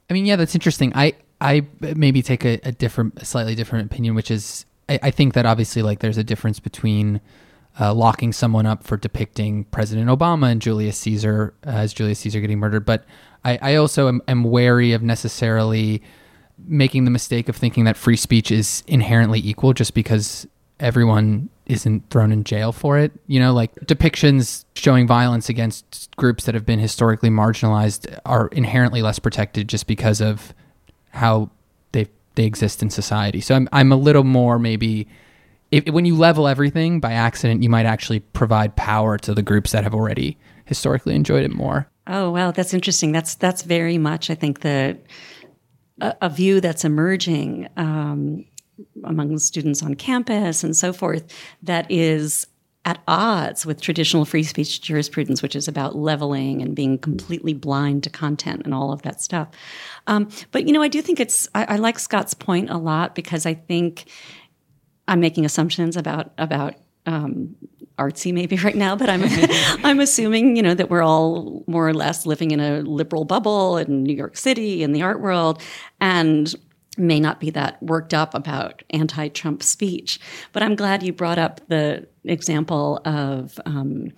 I 0.10 0.14
mean, 0.14 0.26
yeah, 0.26 0.36
that's 0.36 0.56
interesting. 0.56 0.94
I 0.96 1.14
I 1.44 1.68
maybe 1.82 2.22
take 2.22 2.46
a, 2.46 2.60
a 2.64 2.72
different, 2.72 3.22
a 3.22 3.26
slightly 3.26 3.54
different 3.54 3.92
opinion, 3.92 4.16
which 4.16 4.32
is 4.32 4.66
I, 4.88 5.00
I, 5.04 5.12
think 5.12 5.34
that 5.34 5.46
obviously 5.46 5.82
like 5.82 6.00
there's 6.00 6.18
a 6.18 6.24
difference 6.24 6.60
between 6.60 7.20
uh, 7.80 7.94
locking 7.94 8.32
someone 8.32 8.66
up 8.66 8.84
for 8.84 8.98
depicting 8.98 9.66
President 9.66 10.10
Obama 10.10 10.52
and 10.52 10.62
Julius 10.62 10.98
Caesar 11.00 11.54
uh, 11.68 11.72
as 11.72 11.94
Julius 11.94 12.20
Caesar 12.20 12.40
getting 12.40 12.60
murdered, 12.60 12.86
but 12.86 13.04
I, 13.44 13.60
I 13.62 13.76
also 13.76 14.08
am, 14.08 14.22
am 14.28 14.44
wary 14.46 14.94
of 14.94 15.04
necessarily 15.04 16.02
making 16.66 17.04
the 17.04 17.12
mistake 17.12 17.50
of 17.50 17.56
thinking 17.58 17.84
that 17.84 17.98
free 17.98 18.16
speech 18.16 18.52
is 18.52 18.84
inherently 18.88 19.40
equal 19.40 19.74
just 19.74 19.94
because 19.94 20.48
everyone 20.80 21.50
isn't 21.66 22.10
thrown 22.10 22.32
in 22.32 22.44
jail 22.44 22.72
for 22.72 22.98
it. 22.98 23.12
You 23.28 23.40
know, 23.40 23.54
like 23.54 23.74
depictions 23.82 24.66
showing 24.76 25.08
violence 25.08 25.50
against 25.50 26.16
groups 26.16 26.46
that 26.46 26.56
have 26.56 26.66
been 26.66 26.80
historically 26.80 27.30
marginalized 27.30 28.18
are 28.26 28.48
inherently 28.50 29.02
less 29.02 29.20
protected 29.20 29.68
just 29.68 29.88
because 29.88 30.22
of 30.22 30.54
how 31.14 31.50
they 31.92 32.08
they 32.36 32.46
exist 32.46 32.82
in 32.82 32.90
society. 32.90 33.42
So 33.42 33.56
I'm 33.56 33.70
I'm 33.72 33.92
a 33.92 33.96
little 33.96 34.24
more 34.24 34.60
maybe 34.60 35.08
if, 35.72 35.88
when 35.88 36.06
you 36.06 36.16
level 36.16 36.48
everything 36.48 37.00
by 37.00 37.14
accident, 37.14 37.64
you 37.64 37.70
might 37.70 37.86
actually 37.86 38.20
provide 38.20 38.76
power 38.76 39.18
to 39.20 39.34
the 39.34 39.42
groups 39.42 39.72
that 39.72 39.84
have 39.84 39.96
already 39.96 40.38
historically 40.66 41.16
enjoyed 41.16 41.44
it 41.44 41.52
more. 41.52 41.90
Oh 42.08 42.32
wow, 42.32 42.52
that's 42.52 42.74
interesting. 42.74 43.12
That's 43.12 43.36
that's 43.36 43.64
very 43.64 43.98
much 43.98 44.30
I 44.30 44.36
think 44.36 44.62
the 44.62 44.98
a, 46.02 46.16
a 46.24 46.30
view 46.30 46.62
that's 46.62 46.84
emerging 46.84 47.70
um, 47.78 48.46
among 49.04 49.38
students 49.40 49.84
on 49.84 49.96
campus 49.96 50.64
and 50.64 50.76
so 50.76 50.92
forth 50.92 51.32
that 51.62 51.90
is 51.90 52.48
at 52.86 53.02
odds 53.08 53.66
with 53.66 53.80
traditional 53.80 54.26
free 54.26 54.44
speech 54.44 54.82
jurisprudence, 54.82 55.42
which 55.42 55.56
is 55.56 55.68
about 55.68 55.96
leveling 55.96 56.62
and 56.62 56.76
being 56.76 56.98
completely 56.98 57.54
blind 57.54 58.04
to 58.04 58.10
content 58.10 58.62
and 58.66 58.74
all 58.74 58.92
of 58.92 59.02
that 59.04 59.22
stuff. 59.22 59.48
Um, 60.08 60.30
but 60.52 60.68
you 60.68 60.74
know, 60.74 60.82
I 60.82 60.90
do 60.90 61.02
think 61.02 61.20
it's 61.20 61.48
I, 61.56 61.64
I, 61.66 61.76
like 61.78 61.98
Scott's 61.98 62.34
point 62.34 62.70
a 62.70 62.78
lot 62.78 63.16
because 63.16 63.46
I 63.46 63.54
think 63.54 64.10
I'm 65.08 65.22
making 65.22 65.46
assumptions 65.46 65.96
about 65.96 66.34
about 66.38 66.76
um, 67.06 67.56
artsy 67.98 68.34
maybe 68.34 68.58
right 68.58 68.76
now, 68.76 68.96
but 68.98 69.10
I'm 69.10 69.24
I'm 69.86 70.02
assuming 70.02 70.58
you 70.58 70.64
know 70.64 70.74
that 70.74 70.90
we're 70.90 71.04
all 71.04 71.64
more 71.68 71.88
or 71.88 71.94
less 71.94 72.26
living 72.26 72.52
in 72.52 72.60
a 72.60 72.82
liberal 72.82 73.24
bubble 73.24 73.78
in 73.78 74.04
New 74.04 74.16
York 74.16 74.36
City 74.36 74.84
in 74.84 74.92
the 74.92 75.04
art 75.04 75.22
world, 75.22 75.62
and 76.02 76.54
may 76.98 77.20
not 77.20 77.40
be 77.40 77.50
that 77.52 77.82
worked 77.82 78.14
up 78.14 78.34
about 78.34 78.84
anti-Trump 78.92 79.64
speech. 79.64 80.20
But 80.52 80.64
I'm 80.64 80.76
glad 80.76 81.04
you 81.04 81.14
brought 81.14 81.40
up 81.40 81.62
the 81.68 82.08
example 82.24 83.02
of. 83.06 83.60
Um, 83.66 84.12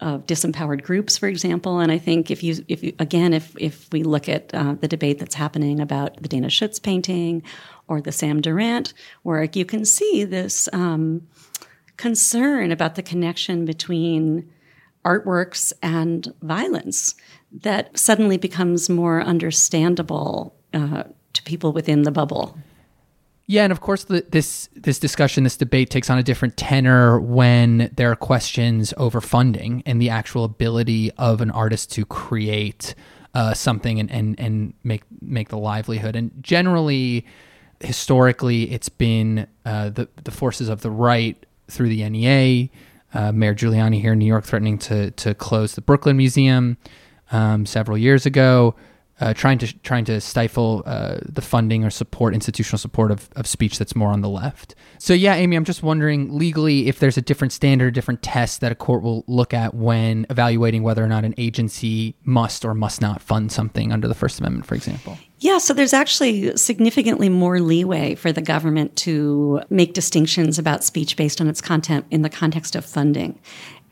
of 0.00 0.26
disempowered 0.26 0.82
groups, 0.82 1.16
for 1.16 1.26
example, 1.26 1.78
and 1.80 1.90
I 1.90 1.96
think 1.96 2.30
if 2.30 2.42
you, 2.42 2.56
if 2.68 2.82
you, 2.82 2.92
again, 2.98 3.32
if 3.32 3.56
if 3.58 3.90
we 3.92 4.02
look 4.02 4.28
at 4.28 4.52
uh, 4.52 4.74
the 4.74 4.88
debate 4.88 5.18
that's 5.18 5.34
happening 5.34 5.80
about 5.80 6.22
the 6.22 6.28
Dana 6.28 6.50
Schutz 6.50 6.78
painting 6.78 7.42
or 7.88 8.02
the 8.02 8.12
Sam 8.12 8.42
Durant 8.42 8.92
work, 9.24 9.56
you 9.56 9.64
can 9.64 9.86
see 9.86 10.24
this 10.24 10.68
um, 10.74 11.26
concern 11.96 12.72
about 12.72 12.96
the 12.96 13.02
connection 13.02 13.64
between 13.64 14.50
artworks 15.04 15.72
and 15.82 16.32
violence 16.42 17.14
that 17.52 17.96
suddenly 17.96 18.36
becomes 18.36 18.90
more 18.90 19.22
understandable 19.22 20.54
uh, 20.74 21.04
to 21.36 21.42
people 21.42 21.72
within 21.72 22.02
the 22.02 22.10
bubble. 22.10 22.56
Yeah, 23.48 23.62
and 23.62 23.70
of 23.70 23.80
course, 23.80 24.04
the, 24.04 24.26
this 24.28 24.68
this 24.74 24.98
discussion, 24.98 25.44
this 25.44 25.56
debate 25.56 25.88
takes 25.88 26.10
on 26.10 26.18
a 26.18 26.22
different 26.22 26.56
tenor 26.56 27.20
when 27.20 27.90
there 27.94 28.10
are 28.10 28.16
questions 28.16 28.92
over 28.96 29.20
funding 29.20 29.84
and 29.86 30.02
the 30.02 30.10
actual 30.10 30.42
ability 30.42 31.12
of 31.12 31.40
an 31.40 31.52
artist 31.52 31.92
to 31.92 32.04
create 32.04 32.96
uh, 33.34 33.54
something 33.54 34.00
and, 34.00 34.10
and 34.10 34.38
and 34.40 34.74
make 34.82 35.02
make 35.20 35.50
the 35.50 35.58
livelihood. 35.58 36.16
And 36.16 36.32
generally, 36.42 37.24
historically, 37.78 38.72
it's 38.72 38.88
been 38.88 39.46
uh, 39.64 39.90
the 39.90 40.08
the 40.24 40.32
forces 40.32 40.68
of 40.68 40.80
the 40.80 40.90
right 40.90 41.36
through 41.68 41.88
the 41.88 42.08
NEA, 42.08 42.68
uh, 43.14 43.30
Mayor 43.30 43.54
Giuliani 43.54 44.00
here 44.00 44.14
in 44.14 44.18
New 44.18 44.26
York 44.26 44.44
threatening 44.44 44.78
to 44.78 45.12
to 45.12 45.34
close 45.34 45.76
the 45.76 45.82
Brooklyn 45.82 46.16
Museum 46.16 46.78
um, 47.30 47.64
several 47.64 47.96
years 47.96 48.26
ago 48.26 48.74
uh, 49.20 49.32
trying 49.32 49.58
to 49.58 49.78
trying 49.78 50.04
to 50.04 50.20
stifle 50.20 50.82
uh, 50.84 51.18
the 51.22 51.40
funding 51.40 51.84
or 51.84 51.90
support 51.90 52.34
institutional 52.34 52.78
support 52.78 53.10
of, 53.10 53.28
of 53.36 53.46
speech 53.46 53.78
that's 53.78 53.96
more 53.96 54.10
on 54.10 54.20
the 54.20 54.28
left. 54.28 54.74
So 54.98 55.14
yeah, 55.14 55.34
Amy, 55.34 55.56
I'm 55.56 55.64
just 55.64 55.82
wondering 55.82 56.36
legally 56.36 56.88
if 56.88 56.98
there's 56.98 57.16
a 57.16 57.22
different 57.22 57.52
standard, 57.52 57.94
different 57.94 58.22
test 58.22 58.60
that 58.60 58.72
a 58.72 58.74
court 58.74 59.02
will 59.02 59.24
look 59.26 59.54
at 59.54 59.74
when 59.74 60.26
evaluating 60.28 60.82
whether 60.82 61.02
or 61.02 61.08
not 61.08 61.24
an 61.24 61.34
agency 61.38 62.14
must 62.24 62.64
or 62.64 62.74
must 62.74 63.00
not 63.00 63.22
fund 63.22 63.50
something 63.50 63.92
under 63.92 64.06
the 64.06 64.14
First 64.14 64.38
Amendment, 64.38 64.66
for 64.66 64.74
example. 64.74 65.18
Yeah, 65.38 65.58
so 65.58 65.74
there's 65.74 65.92
actually 65.92 66.56
significantly 66.56 67.28
more 67.28 67.60
leeway 67.60 68.14
for 68.14 68.32
the 68.32 68.40
government 68.40 68.96
to 68.96 69.60
make 69.68 69.92
distinctions 69.92 70.58
about 70.58 70.82
speech 70.82 71.16
based 71.16 71.42
on 71.42 71.48
its 71.48 71.60
content 71.60 72.06
in 72.10 72.22
the 72.22 72.30
context 72.30 72.74
of 72.74 72.86
funding. 72.86 73.38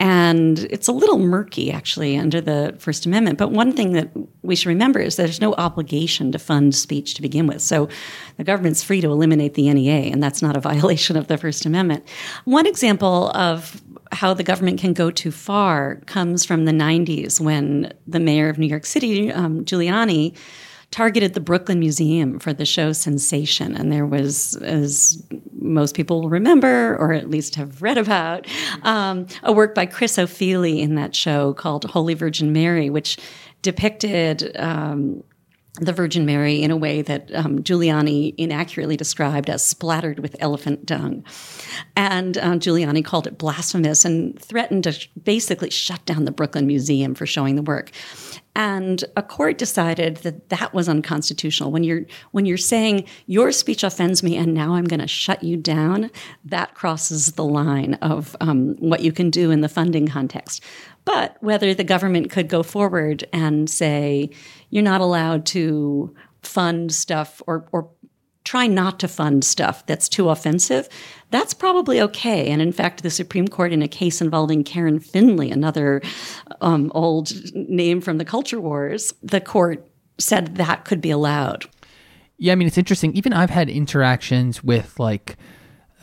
And 0.00 0.58
it's 0.70 0.88
a 0.88 0.92
little 0.92 1.18
murky, 1.18 1.70
actually, 1.70 2.16
under 2.16 2.40
the 2.40 2.74
First 2.78 3.06
Amendment. 3.06 3.38
But 3.38 3.52
one 3.52 3.72
thing 3.72 3.92
that 3.92 4.10
we 4.42 4.56
should 4.56 4.68
remember 4.68 4.98
is 4.98 5.16
there's 5.16 5.40
no 5.40 5.54
obligation 5.54 6.32
to 6.32 6.38
fund 6.38 6.74
speech 6.74 7.14
to 7.14 7.22
begin 7.22 7.46
with. 7.46 7.62
So 7.62 7.88
the 8.36 8.44
government's 8.44 8.82
free 8.82 9.00
to 9.00 9.08
eliminate 9.08 9.54
the 9.54 9.72
NEA, 9.72 10.12
and 10.12 10.22
that's 10.22 10.42
not 10.42 10.56
a 10.56 10.60
violation 10.70 11.16
of 11.16 11.28
the 11.28 11.38
First 11.38 11.64
Amendment. 11.64 12.04
One 12.44 12.66
example 12.66 13.30
of 13.30 13.80
how 14.10 14.34
the 14.34 14.42
government 14.42 14.80
can 14.80 14.92
go 14.92 15.10
too 15.10 15.30
far 15.30 15.96
comes 16.06 16.44
from 16.44 16.64
the 16.64 16.72
90s 16.72 17.40
when 17.40 17.92
the 18.06 18.20
mayor 18.20 18.48
of 18.48 18.58
New 18.58 18.66
York 18.66 18.86
City, 18.86 19.32
um, 19.32 19.64
Giuliani, 19.64 20.36
targeted 20.94 21.34
the 21.34 21.40
Brooklyn 21.40 21.80
Museum 21.80 22.38
for 22.38 22.52
the 22.52 22.64
show 22.64 22.92
Sensation. 22.92 23.74
And 23.74 23.90
there 23.90 24.06
was, 24.06 24.54
as 24.62 25.20
most 25.58 25.96
people 25.96 26.20
will 26.20 26.28
remember, 26.28 26.96
or 26.98 27.12
at 27.12 27.28
least 27.28 27.56
have 27.56 27.82
read 27.82 27.98
about, 27.98 28.46
um, 28.82 29.26
a 29.42 29.52
work 29.52 29.74
by 29.74 29.86
Chris 29.86 30.18
Ofili 30.18 30.78
in 30.78 30.94
that 30.94 31.16
show 31.16 31.52
called 31.52 31.84
Holy 31.84 32.14
Virgin 32.14 32.52
Mary, 32.52 32.90
which 32.90 33.18
depicted 33.62 34.56
um, 34.56 35.24
the 35.80 35.92
Virgin 35.92 36.24
Mary 36.24 36.62
in 36.62 36.70
a 36.70 36.76
way 36.76 37.02
that 37.02 37.28
um, 37.34 37.64
Giuliani 37.64 38.32
inaccurately 38.38 38.96
described 38.96 39.50
as 39.50 39.64
splattered 39.64 40.20
with 40.20 40.36
elephant 40.38 40.86
dung. 40.86 41.24
And 41.96 42.38
uh, 42.38 42.52
Giuliani 42.52 43.04
called 43.04 43.26
it 43.26 43.36
blasphemous 43.36 44.04
and 44.04 44.40
threatened 44.40 44.84
to 44.84 45.08
basically 45.24 45.70
shut 45.70 46.06
down 46.06 46.24
the 46.24 46.30
Brooklyn 46.30 46.68
Museum 46.68 47.16
for 47.16 47.26
showing 47.26 47.56
the 47.56 47.62
work. 47.62 47.90
And 48.56 49.04
a 49.16 49.22
court 49.22 49.58
decided 49.58 50.18
that 50.18 50.48
that 50.50 50.72
was 50.72 50.88
unconstitutional. 50.88 51.72
When 51.72 51.82
you're 51.82 52.02
when 52.30 52.46
you're 52.46 52.56
saying 52.56 53.06
your 53.26 53.50
speech 53.50 53.82
offends 53.82 54.22
me 54.22 54.36
and 54.36 54.54
now 54.54 54.74
I'm 54.74 54.84
going 54.84 55.00
to 55.00 55.08
shut 55.08 55.42
you 55.42 55.56
down, 55.56 56.10
that 56.44 56.74
crosses 56.74 57.32
the 57.32 57.44
line 57.44 57.94
of 57.94 58.36
um, 58.40 58.76
what 58.78 59.00
you 59.00 59.12
can 59.12 59.30
do 59.30 59.50
in 59.50 59.60
the 59.60 59.68
funding 59.68 60.06
context. 60.06 60.62
But 61.04 61.36
whether 61.40 61.74
the 61.74 61.84
government 61.84 62.30
could 62.30 62.48
go 62.48 62.62
forward 62.62 63.24
and 63.32 63.68
say 63.68 64.30
you're 64.70 64.82
not 64.82 65.00
allowed 65.00 65.46
to 65.46 66.14
fund 66.42 66.92
stuff 66.92 67.42
or, 67.46 67.66
or 67.72 67.88
try 68.54 68.68
not 68.68 69.00
to 69.00 69.08
fund 69.08 69.44
stuff 69.44 69.84
that's 69.86 70.08
too 70.08 70.28
offensive, 70.28 70.88
that's 71.30 71.52
probably 71.52 72.00
okay. 72.00 72.46
And 72.50 72.62
in 72.62 72.70
fact, 72.70 73.02
the 73.02 73.10
Supreme 73.10 73.48
Court, 73.48 73.72
in 73.72 73.82
a 73.82 73.88
case 73.88 74.20
involving 74.20 74.62
Karen 74.62 75.00
Finley, 75.00 75.50
another 75.50 76.00
um, 76.60 76.92
old 76.94 77.32
name 77.52 78.00
from 78.00 78.18
the 78.18 78.24
culture 78.24 78.60
wars, 78.60 79.12
the 79.24 79.40
court 79.40 79.84
said 80.18 80.54
that 80.54 80.84
could 80.84 81.00
be 81.00 81.10
allowed. 81.10 81.64
Yeah, 82.38 82.52
I 82.52 82.54
mean, 82.54 82.68
it's 82.68 82.78
interesting. 82.78 83.12
Even 83.16 83.32
I've 83.32 83.50
had 83.50 83.68
interactions 83.68 84.62
with 84.62 85.00
like, 85.00 85.36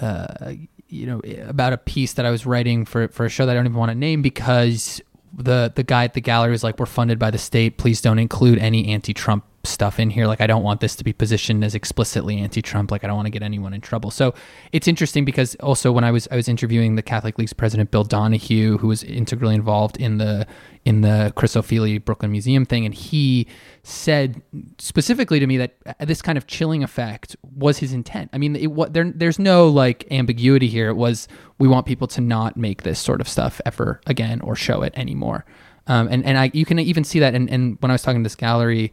uh, 0.02 0.52
you 0.90 1.06
know, 1.06 1.22
about 1.48 1.72
a 1.72 1.78
piece 1.78 2.12
that 2.14 2.26
I 2.26 2.32
was 2.32 2.46
writing 2.46 2.84
for 2.84 3.08
for 3.08 3.26
a 3.26 3.30
show 3.30 3.46
that 3.46 3.54
I 3.54 3.56
don't 3.56 3.68
even 3.68 3.78
want 3.78 3.92
to 3.92 3.98
name 3.98 4.22
because 4.22 5.02
the 5.34 5.72
the 5.74 5.84
guy 5.84 6.04
at 6.04 6.16
the 6.16 6.22
gallery 6.22 6.52
was 6.52 6.66
like, 6.66 6.80
"We're 6.80 6.86
funded 6.86 7.18
by 7.18 7.32
the 7.32 7.38
state. 7.38 7.78
Please 7.78 8.02
don't 8.02 8.20
include 8.20 8.60
any 8.60 8.90
anti-Trump 8.90 9.46
stuff 9.64 10.00
in 10.00 10.10
here. 10.10 10.28
Like, 10.28 10.42
I 10.42 10.48
don't 10.48 10.64
want 10.64 10.80
this 10.80 10.96
to 10.96 11.04
be 11.04 11.14
positioned 11.14 11.64
as 11.64 11.76
explicitly 11.76 12.38
anti-Trump. 12.38 12.92
Like, 12.92 13.04
I 13.04 13.08
don't 13.08 13.16
want 13.16 13.28
to 13.28 13.32
get 13.32 13.44
anyone 13.44 13.74
in 13.74 13.82
trouble. 13.82 14.12
So 14.12 14.34
it's 14.72 14.88
interesting 14.88 15.26
because 15.26 15.56
also 15.56 15.92
when 15.92 16.04
I 16.04 16.12
was 16.12 16.28
I 16.32 16.36
was 16.36 16.48
interviewing 16.48 16.96
the 16.96 17.02
Catholic 17.02 17.38
League's 17.38 17.54
president 17.54 17.92
Bill 17.92 18.04
Donohue, 18.04 18.78
who 18.78 18.88
was 18.88 19.04
integrally 19.04 19.56
involved 19.56 19.98
in 19.98 20.18
the 20.18 20.48
in 20.84 21.02
the 21.02 21.32
Chris 21.36 21.56
Ofili 21.56 22.04
Brooklyn 22.04 22.32
Museum 22.32 22.66
thing, 22.66 22.86
and 22.86 22.96
he 22.96 23.48
said 23.84 24.42
specifically 24.80 25.40
to 25.40 25.46
me 25.46 25.58
that 25.58 25.76
this 26.00 26.22
kind 26.22 26.38
of 26.38 26.48
chilling 26.48 26.84
effect 26.84 27.36
was 27.56 27.78
his 27.78 27.94
intent. 27.94 28.30
I 28.34 28.38
mean, 28.40 28.56
it, 28.56 28.72
what, 28.72 28.94
there, 28.94 29.12
there's 29.12 29.38
no 29.38 29.68
like 29.68 30.08
ambiguity 30.12 30.68
here. 30.68 30.90
It 30.90 30.96
was 30.96 31.28
we 31.60 31.68
want 31.68 31.86
people 31.86 32.08
to 32.08 32.22
not 32.22 32.58
make 32.58 32.84
this 32.84 33.00
sort 33.00 33.22
of 33.22 33.28
stuff 33.28 33.62
ever 33.66 34.02
again 34.08 34.42
or 34.42 34.56
show 34.56 34.82
it 34.82 34.94
anymore. 34.96 35.46
Um, 35.88 36.08
and 36.10 36.26
and 36.26 36.38
I 36.38 36.52
you 36.54 36.66
can 36.66 36.80
even 36.80 37.04
see 37.04 37.20
that. 37.20 37.36
And, 37.36 37.50
and 37.50 37.78
when 37.80 37.92
I 37.92 37.94
was 37.94 38.02
talking 38.02 38.22
to 38.22 38.26
this 38.26 38.36
gallery 38.36 38.92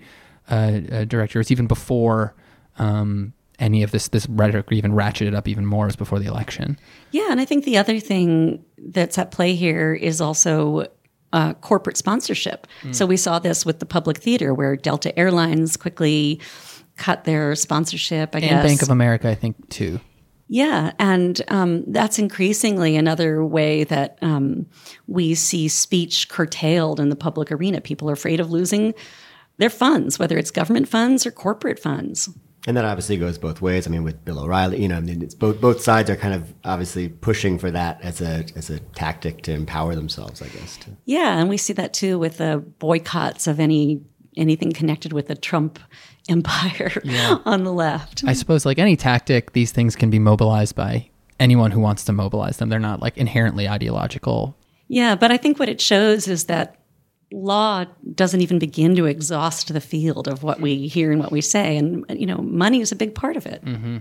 uh, 0.50 0.80
uh, 0.90 1.04
director, 1.04 1.40
it's 1.40 1.50
even 1.50 1.66
before. 1.66 2.34
Um, 2.78 3.34
any 3.58 3.82
of 3.82 3.90
this 3.90 4.08
this 4.08 4.28
rhetoric 4.28 4.66
even 4.70 4.92
ratcheted 4.92 5.34
up 5.34 5.48
even 5.48 5.66
more 5.66 5.86
was 5.86 5.96
before 5.96 6.20
the 6.20 6.26
election. 6.26 6.78
Yeah, 7.10 7.26
and 7.30 7.40
I 7.40 7.44
think 7.44 7.64
the 7.64 7.76
other 7.76 7.98
thing 7.98 8.64
that's 8.78 9.18
at 9.18 9.32
play 9.32 9.54
here 9.54 9.94
is 9.94 10.20
also 10.20 10.86
uh, 11.32 11.54
corporate 11.54 11.96
sponsorship. 11.96 12.66
Mm. 12.82 12.94
So 12.94 13.04
we 13.06 13.16
saw 13.16 13.38
this 13.38 13.66
with 13.66 13.80
the 13.80 13.86
public 13.86 14.18
theater, 14.18 14.54
where 14.54 14.76
Delta 14.76 15.16
Airlines 15.18 15.76
quickly 15.76 16.40
cut 16.96 17.24
their 17.24 17.54
sponsorship. 17.54 18.34
I 18.34 18.38
and 18.38 18.48
guess 18.48 18.64
Bank 18.64 18.82
of 18.82 18.90
America, 18.90 19.28
I 19.28 19.34
think 19.34 19.68
too. 19.68 20.00
Yeah, 20.50 20.92
and 20.98 21.42
um, 21.48 21.84
that's 21.88 22.18
increasingly 22.18 22.96
another 22.96 23.44
way 23.44 23.84
that 23.84 24.18
um, 24.22 24.66
we 25.06 25.34
see 25.34 25.68
speech 25.68 26.30
curtailed 26.30 27.00
in 27.00 27.10
the 27.10 27.16
public 27.16 27.52
arena. 27.52 27.82
People 27.82 28.08
are 28.08 28.14
afraid 28.14 28.40
of 28.40 28.50
losing 28.50 28.94
their 29.58 29.70
funds, 29.70 30.18
whether 30.18 30.38
it's 30.38 30.50
government 30.50 30.88
funds 30.88 31.26
or 31.26 31.30
corporate 31.30 31.78
funds. 31.78 32.28
And 32.66 32.76
that 32.76 32.84
obviously 32.84 33.16
goes 33.16 33.38
both 33.38 33.62
ways. 33.62 33.86
I 33.86 33.90
mean, 33.90 34.02
with 34.04 34.24
Bill 34.24 34.40
O'Reilly, 34.40 34.82
you 34.82 34.88
know, 34.88 34.96
I 34.96 35.00
mean, 35.00 35.22
it's 35.22 35.34
both 35.34 35.60
both 35.60 35.80
sides 35.80 36.10
are 36.10 36.16
kind 36.16 36.34
of 36.34 36.52
obviously 36.64 37.08
pushing 37.08 37.58
for 37.58 37.70
that 37.70 38.00
as 38.02 38.20
a 38.20 38.44
as 38.56 38.68
a 38.68 38.80
tactic 38.80 39.42
to 39.42 39.52
empower 39.52 39.94
themselves, 39.94 40.42
I 40.42 40.48
guess. 40.48 40.76
To. 40.78 40.90
Yeah, 41.04 41.38
and 41.38 41.48
we 41.48 41.56
see 41.56 41.72
that 41.74 41.94
too 41.94 42.18
with 42.18 42.38
the 42.38 42.58
boycotts 42.78 43.46
of 43.46 43.60
any 43.60 44.02
anything 44.36 44.72
connected 44.72 45.12
with 45.12 45.28
the 45.28 45.34
Trump 45.34 45.78
empire 46.28 47.00
yeah. 47.04 47.38
on 47.44 47.64
the 47.64 47.72
left. 47.72 48.24
I 48.26 48.34
suppose, 48.34 48.66
like 48.66 48.78
any 48.78 48.96
tactic, 48.96 49.52
these 49.52 49.72
things 49.72 49.96
can 49.96 50.10
be 50.10 50.18
mobilized 50.18 50.74
by 50.74 51.08
anyone 51.40 51.70
who 51.70 51.80
wants 51.80 52.04
to 52.04 52.12
mobilize 52.12 52.58
them. 52.58 52.68
They're 52.68 52.78
not 52.78 53.00
like 53.00 53.16
inherently 53.16 53.68
ideological. 53.68 54.58
Yeah, 54.88 55.14
but 55.14 55.30
I 55.30 55.36
think 55.36 55.58
what 55.58 55.68
it 55.68 55.80
shows 55.80 56.28
is 56.28 56.44
that 56.44 56.78
law 57.30 57.84
doesn't 58.14 58.40
even 58.40 58.58
begin 58.58 58.94
to 58.96 59.06
exhaust 59.06 59.72
the 59.72 59.80
field 59.80 60.28
of 60.28 60.42
what 60.42 60.60
we 60.60 60.88
hear 60.88 61.12
and 61.12 61.20
what 61.20 61.30
we 61.30 61.40
say. 61.40 61.76
And, 61.76 62.04
you 62.08 62.26
know, 62.26 62.38
money 62.38 62.80
is 62.80 62.92
a 62.92 62.96
big 62.96 63.14
part 63.14 63.36
of 63.36 63.46
it. 63.46 63.64
Mm-hmm. 63.64 63.98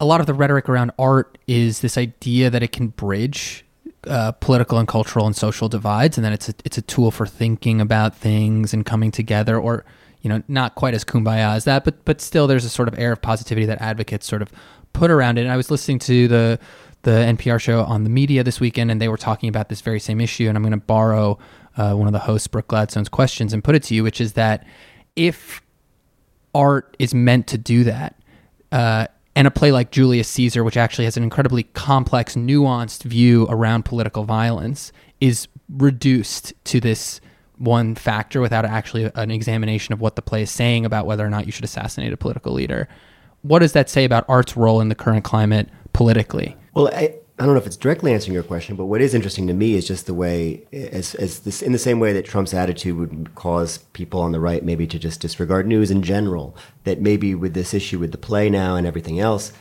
A 0.00 0.04
lot 0.04 0.20
of 0.20 0.26
the 0.26 0.34
rhetoric 0.34 0.68
around 0.68 0.92
art 0.98 1.38
is 1.46 1.80
this 1.80 1.98
idea 1.98 2.50
that 2.50 2.62
it 2.62 2.72
can 2.72 2.88
bridge 2.88 3.64
uh, 4.06 4.32
political 4.32 4.78
and 4.78 4.88
cultural 4.88 5.26
and 5.26 5.36
social 5.36 5.68
divides, 5.68 6.16
and 6.16 6.24
that 6.24 6.32
it's 6.32 6.48
a, 6.48 6.54
it's 6.64 6.78
a 6.78 6.82
tool 6.82 7.10
for 7.10 7.26
thinking 7.26 7.80
about 7.80 8.16
things 8.16 8.72
and 8.72 8.86
coming 8.86 9.10
together, 9.10 9.58
or 9.58 9.84
you 10.22 10.30
know, 10.30 10.42
not 10.48 10.74
quite 10.74 10.94
as 10.94 11.04
kumbaya 11.04 11.54
as 11.54 11.64
that, 11.64 11.84
but 11.84 12.04
but 12.04 12.20
still, 12.20 12.46
there's 12.46 12.64
a 12.64 12.70
sort 12.70 12.88
of 12.88 12.98
air 12.98 13.12
of 13.12 13.20
positivity 13.20 13.66
that 13.66 13.80
advocates 13.80 14.26
sort 14.26 14.42
of 14.42 14.50
put 14.92 15.10
around 15.10 15.38
it. 15.38 15.42
And 15.42 15.50
I 15.50 15.56
was 15.56 15.70
listening 15.70 15.98
to 16.00 16.28
the 16.28 16.58
the 17.02 17.10
NPR 17.10 17.60
show 17.60 17.82
on 17.82 18.04
the 18.04 18.10
media 18.10 18.42
this 18.44 18.60
weekend, 18.60 18.90
and 18.90 19.00
they 19.00 19.08
were 19.08 19.16
talking 19.16 19.48
about 19.48 19.68
this 19.68 19.80
very 19.80 20.00
same 20.00 20.20
issue. 20.20 20.48
And 20.48 20.56
I'm 20.56 20.62
going 20.62 20.72
to 20.72 20.78
borrow 20.78 21.38
uh, 21.80 21.94
one 21.94 22.06
of 22.06 22.12
the 22.12 22.18
hosts, 22.18 22.46
Brooke 22.46 22.68
Gladstone's 22.68 23.08
questions, 23.08 23.54
and 23.54 23.64
put 23.64 23.74
it 23.74 23.82
to 23.84 23.94
you, 23.94 24.02
which 24.02 24.20
is 24.20 24.34
that 24.34 24.66
if 25.16 25.62
art 26.54 26.94
is 26.98 27.14
meant 27.14 27.46
to 27.46 27.56
do 27.56 27.84
that, 27.84 28.20
uh, 28.70 29.06
and 29.34 29.46
a 29.46 29.50
play 29.50 29.72
like 29.72 29.90
Julius 29.90 30.28
Caesar, 30.28 30.62
which 30.62 30.76
actually 30.76 31.06
has 31.06 31.16
an 31.16 31.22
incredibly 31.22 31.62
complex, 31.62 32.34
nuanced 32.34 33.04
view 33.04 33.46
around 33.48 33.86
political 33.86 34.24
violence, 34.24 34.92
is 35.22 35.48
reduced 35.70 36.52
to 36.64 36.80
this 36.80 37.18
one 37.56 37.94
factor 37.94 38.42
without 38.42 38.66
actually 38.66 39.10
an 39.14 39.30
examination 39.30 39.94
of 39.94 40.00
what 40.02 40.16
the 40.16 40.22
play 40.22 40.42
is 40.42 40.50
saying 40.50 40.84
about 40.84 41.06
whether 41.06 41.24
or 41.24 41.30
not 41.30 41.46
you 41.46 41.52
should 41.52 41.64
assassinate 41.64 42.12
a 42.12 42.16
political 42.16 42.52
leader. 42.52 42.88
What 43.40 43.60
does 43.60 43.72
that 43.72 43.88
say 43.88 44.04
about 44.04 44.26
art's 44.28 44.54
role 44.54 44.82
in 44.82 44.90
the 44.90 44.94
current 44.94 45.24
climate 45.24 45.70
politically? 45.94 46.56
Well, 46.74 46.88
I, 46.88 47.19
I 47.40 47.44
don't 47.44 47.54
know 47.54 47.60
if 47.60 47.66
it's 47.66 47.78
directly 47.78 48.12
answering 48.12 48.34
your 48.34 48.42
question, 48.42 48.76
but 48.76 48.84
what 48.84 49.00
is 49.00 49.14
interesting 49.14 49.46
to 49.46 49.54
me 49.54 49.74
is 49.74 49.88
just 49.88 50.04
the 50.04 50.12
way, 50.12 50.66
as, 50.74 51.14
as 51.14 51.40
this, 51.40 51.62
in 51.62 51.72
the 51.72 51.78
same 51.78 51.98
way 51.98 52.12
that 52.12 52.26
Trump's 52.26 52.52
attitude 52.52 52.98
would 52.98 53.34
cause 53.34 53.78
people 53.94 54.20
on 54.20 54.32
the 54.32 54.38
right 54.38 54.62
maybe 54.62 54.86
to 54.86 54.98
just 54.98 55.22
disregard 55.22 55.66
news 55.66 55.90
in 55.90 56.02
general, 56.02 56.54
that 56.84 57.00
maybe 57.00 57.34
with 57.34 57.54
this 57.54 57.72
issue 57.72 57.98
with 57.98 58.12
the 58.12 58.18
play 58.18 58.50
now 58.50 58.76
and 58.76 58.86
everything 58.86 59.20
else, 59.20 59.54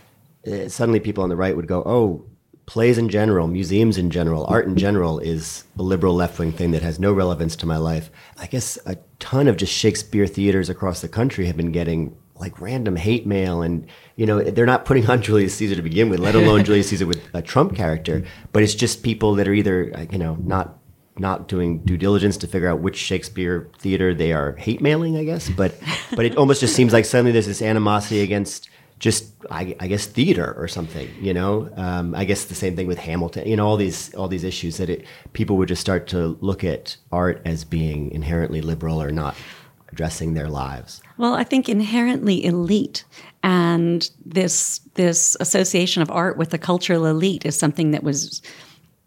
uh, 0.46 0.68
suddenly 0.68 1.00
people 1.00 1.24
on 1.24 1.30
the 1.30 1.38
right 1.38 1.56
would 1.56 1.68
go, 1.68 1.82
oh, 1.86 2.26
plays 2.66 2.98
in 2.98 3.08
general, 3.08 3.48
museums 3.48 3.98
in 3.98 4.12
general, 4.12 4.46
art 4.48 4.66
in 4.66 4.76
general 4.76 5.18
is 5.20 5.64
a 5.78 5.82
liberal 5.82 6.14
left 6.14 6.38
wing 6.38 6.52
thing 6.52 6.72
that 6.72 6.82
has 6.82 7.00
no 7.00 7.14
relevance 7.14 7.56
to 7.56 7.66
my 7.66 7.78
life. 7.78 8.12
I 8.38 8.48
guess 8.48 8.78
a 8.86 8.98
ton 9.20 9.48
of 9.48 9.56
just 9.56 9.74
Shakespeare 9.74 10.28
theaters 10.28 10.70
across 10.70 11.00
the 11.00 11.08
country 11.08 11.46
have 11.46 11.56
been 11.56 11.72
getting 11.72 12.18
like 12.40 12.60
random 12.62 12.96
hate 12.96 13.26
mail 13.26 13.62
and 13.62 13.86
you 14.16 14.26
know 14.26 14.42
they're 14.42 14.66
not 14.66 14.86
putting 14.86 15.10
on 15.10 15.22
Julius 15.22 15.56
Caesar 15.56 15.76
to 15.76 15.82
begin 15.82 16.10
with 16.10 16.20
let 16.20 16.36
alone 16.36 16.64
Julius 16.66 16.90
Caesar 16.90 17.06
with 17.06 17.22
a 17.34 17.42
Trump 17.42 17.76
character 17.76 18.24
but 18.52 18.64
it's 18.64 18.76
just 18.76 19.04
people 19.04 19.36
that 19.36 19.48
are 19.48 19.54
either 19.54 20.08
you 20.12 20.18
know 20.18 20.36
not 20.42 20.78
not 21.18 21.50
doing 21.50 21.80
due 21.80 21.98
diligence 21.98 22.38
to 22.38 22.48
figure 22.48 22.70
out 22.70 22.80
which 22.80 22.96
Shakespeare 22.96 23.70
theater 23.78 24.14
they 24.14 24.32
are 24.32 24.56
hate 24.56 24.82
mailing 24.82 25.18
I 25.18 25.24
guess 25.24 25.50
but 25.50 25.76
but 26.16 26.26
it 26.26 26.38
almost 26.38 26.62
just 26.62 26.76
seems 26.76 26.94
like 26.94 27.06
suddenly 27.06 27.32
there's 27.32 27.48
this 27.48 27.62
animosity 27.62 28.22
against 28.22 28.70
just 29.00 29.34
I, 29.50 29.76
I 29.80 29.88
guess 29.88 30.06
theater 30.06 30.54
or 30.58 30.68
something 30.68 31.10
you 31.22 31.34
know? 31.34 31.70
Um, 31.76 32.14
I 32.16 32.26
guess 32.26 32.46
the 32.46 32.56
same 32.56 32.76
thing 32.76 32.88
with 32.88 33.00
Hamilton 33.00 33.48
you 33.48 33.58
know 33.58 33.68
all 33.68 33.78
these 33.78 34.14
all 34.16 34.30
these 34.30 34.46
issues 34.46 34.78
that 34.78 34.90
it, 34.90 35.06
people 35.34 35.58
would 35.58 35.68
just 35.68 35.82
start 35.82 36.08
to 36.08 36.38
look 36.40 36.64
at 36.64 36.96
art 37.12 37.42
as 37.44 37.66
being 37.66 38.12
inherently 38.12 38.62
liberal 38.62 39.02
or 39.02 39.12
not 39.12 39.36
addressing 39.92 40.34
their 40.34 40.50
lives? 40.50 41.02
Well, 41.18 41.34
I 41.34 41.44
think 41.44 41.70
inherently 41.70 42.44
elite, 42.46 43.06
and 43.44 44.10
this 44.26 44.80
this 44.96 45.36
association 45.40 46.02
of 46.02 46.12
art 46.12 46.38
with 46.38 46.50
the 46.50 46.58
cultural 46.58 47.06
elite 47.06 47.46
is 47.46 47.58
something 47.58 47.92
that 47.92 48.04
was 48.04 48.42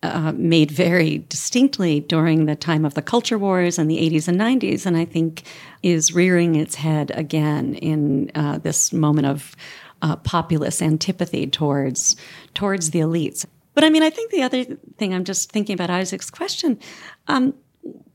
uh, 0.03 0.33
made 0.35 0.71
very 0.71 1.19
distinctly 1.29 2.01
during 2.01 2.47
the 2.47 2.57
time 2.57 2.85
of 2.85 2.95
the 2.95 3.03
culture 3.03 3.39
wars 3.39 3.79
in 3.79 3.87
the 3.87 3.99
80s 3.99 4.27
and 4.27 4.41
90s, 4.41 4.85
and 4.85 4.97
I 4.97 5.05
think 5.05 5.45
is 5.83 6.13
rearing 6.13 6.57
its 6.57 6.75
head 6.75 7.13
again 7.15 7.75
in 7.75 8.31
uh, 8.35 8.59
this 8.59 8.93
moment 8.93 9.29
of 9.29 9.55
uh, 10.03 10.17
populist 10.17 10.83
antipathy 10.83 11.47
towards 11.47 12.17
towards 12.55 12.91
the 12.91 12.99
elites. 12.99 13.47
But 13.75 13.85
I 13.85 13.91
mean, 13.91 14.03
I 14.03 14.11
think 14.11 14.31
the 14.31 14.43
other 14.43 14.65
thing 14.99 15.15
I'm 15.15 15.25
just 15.25 15.51
thinking 15.51 15.75
about 15.75 15.91
Isaac's 15.91 16.31
question. 16.31 16.79
Um, 17.29 17.55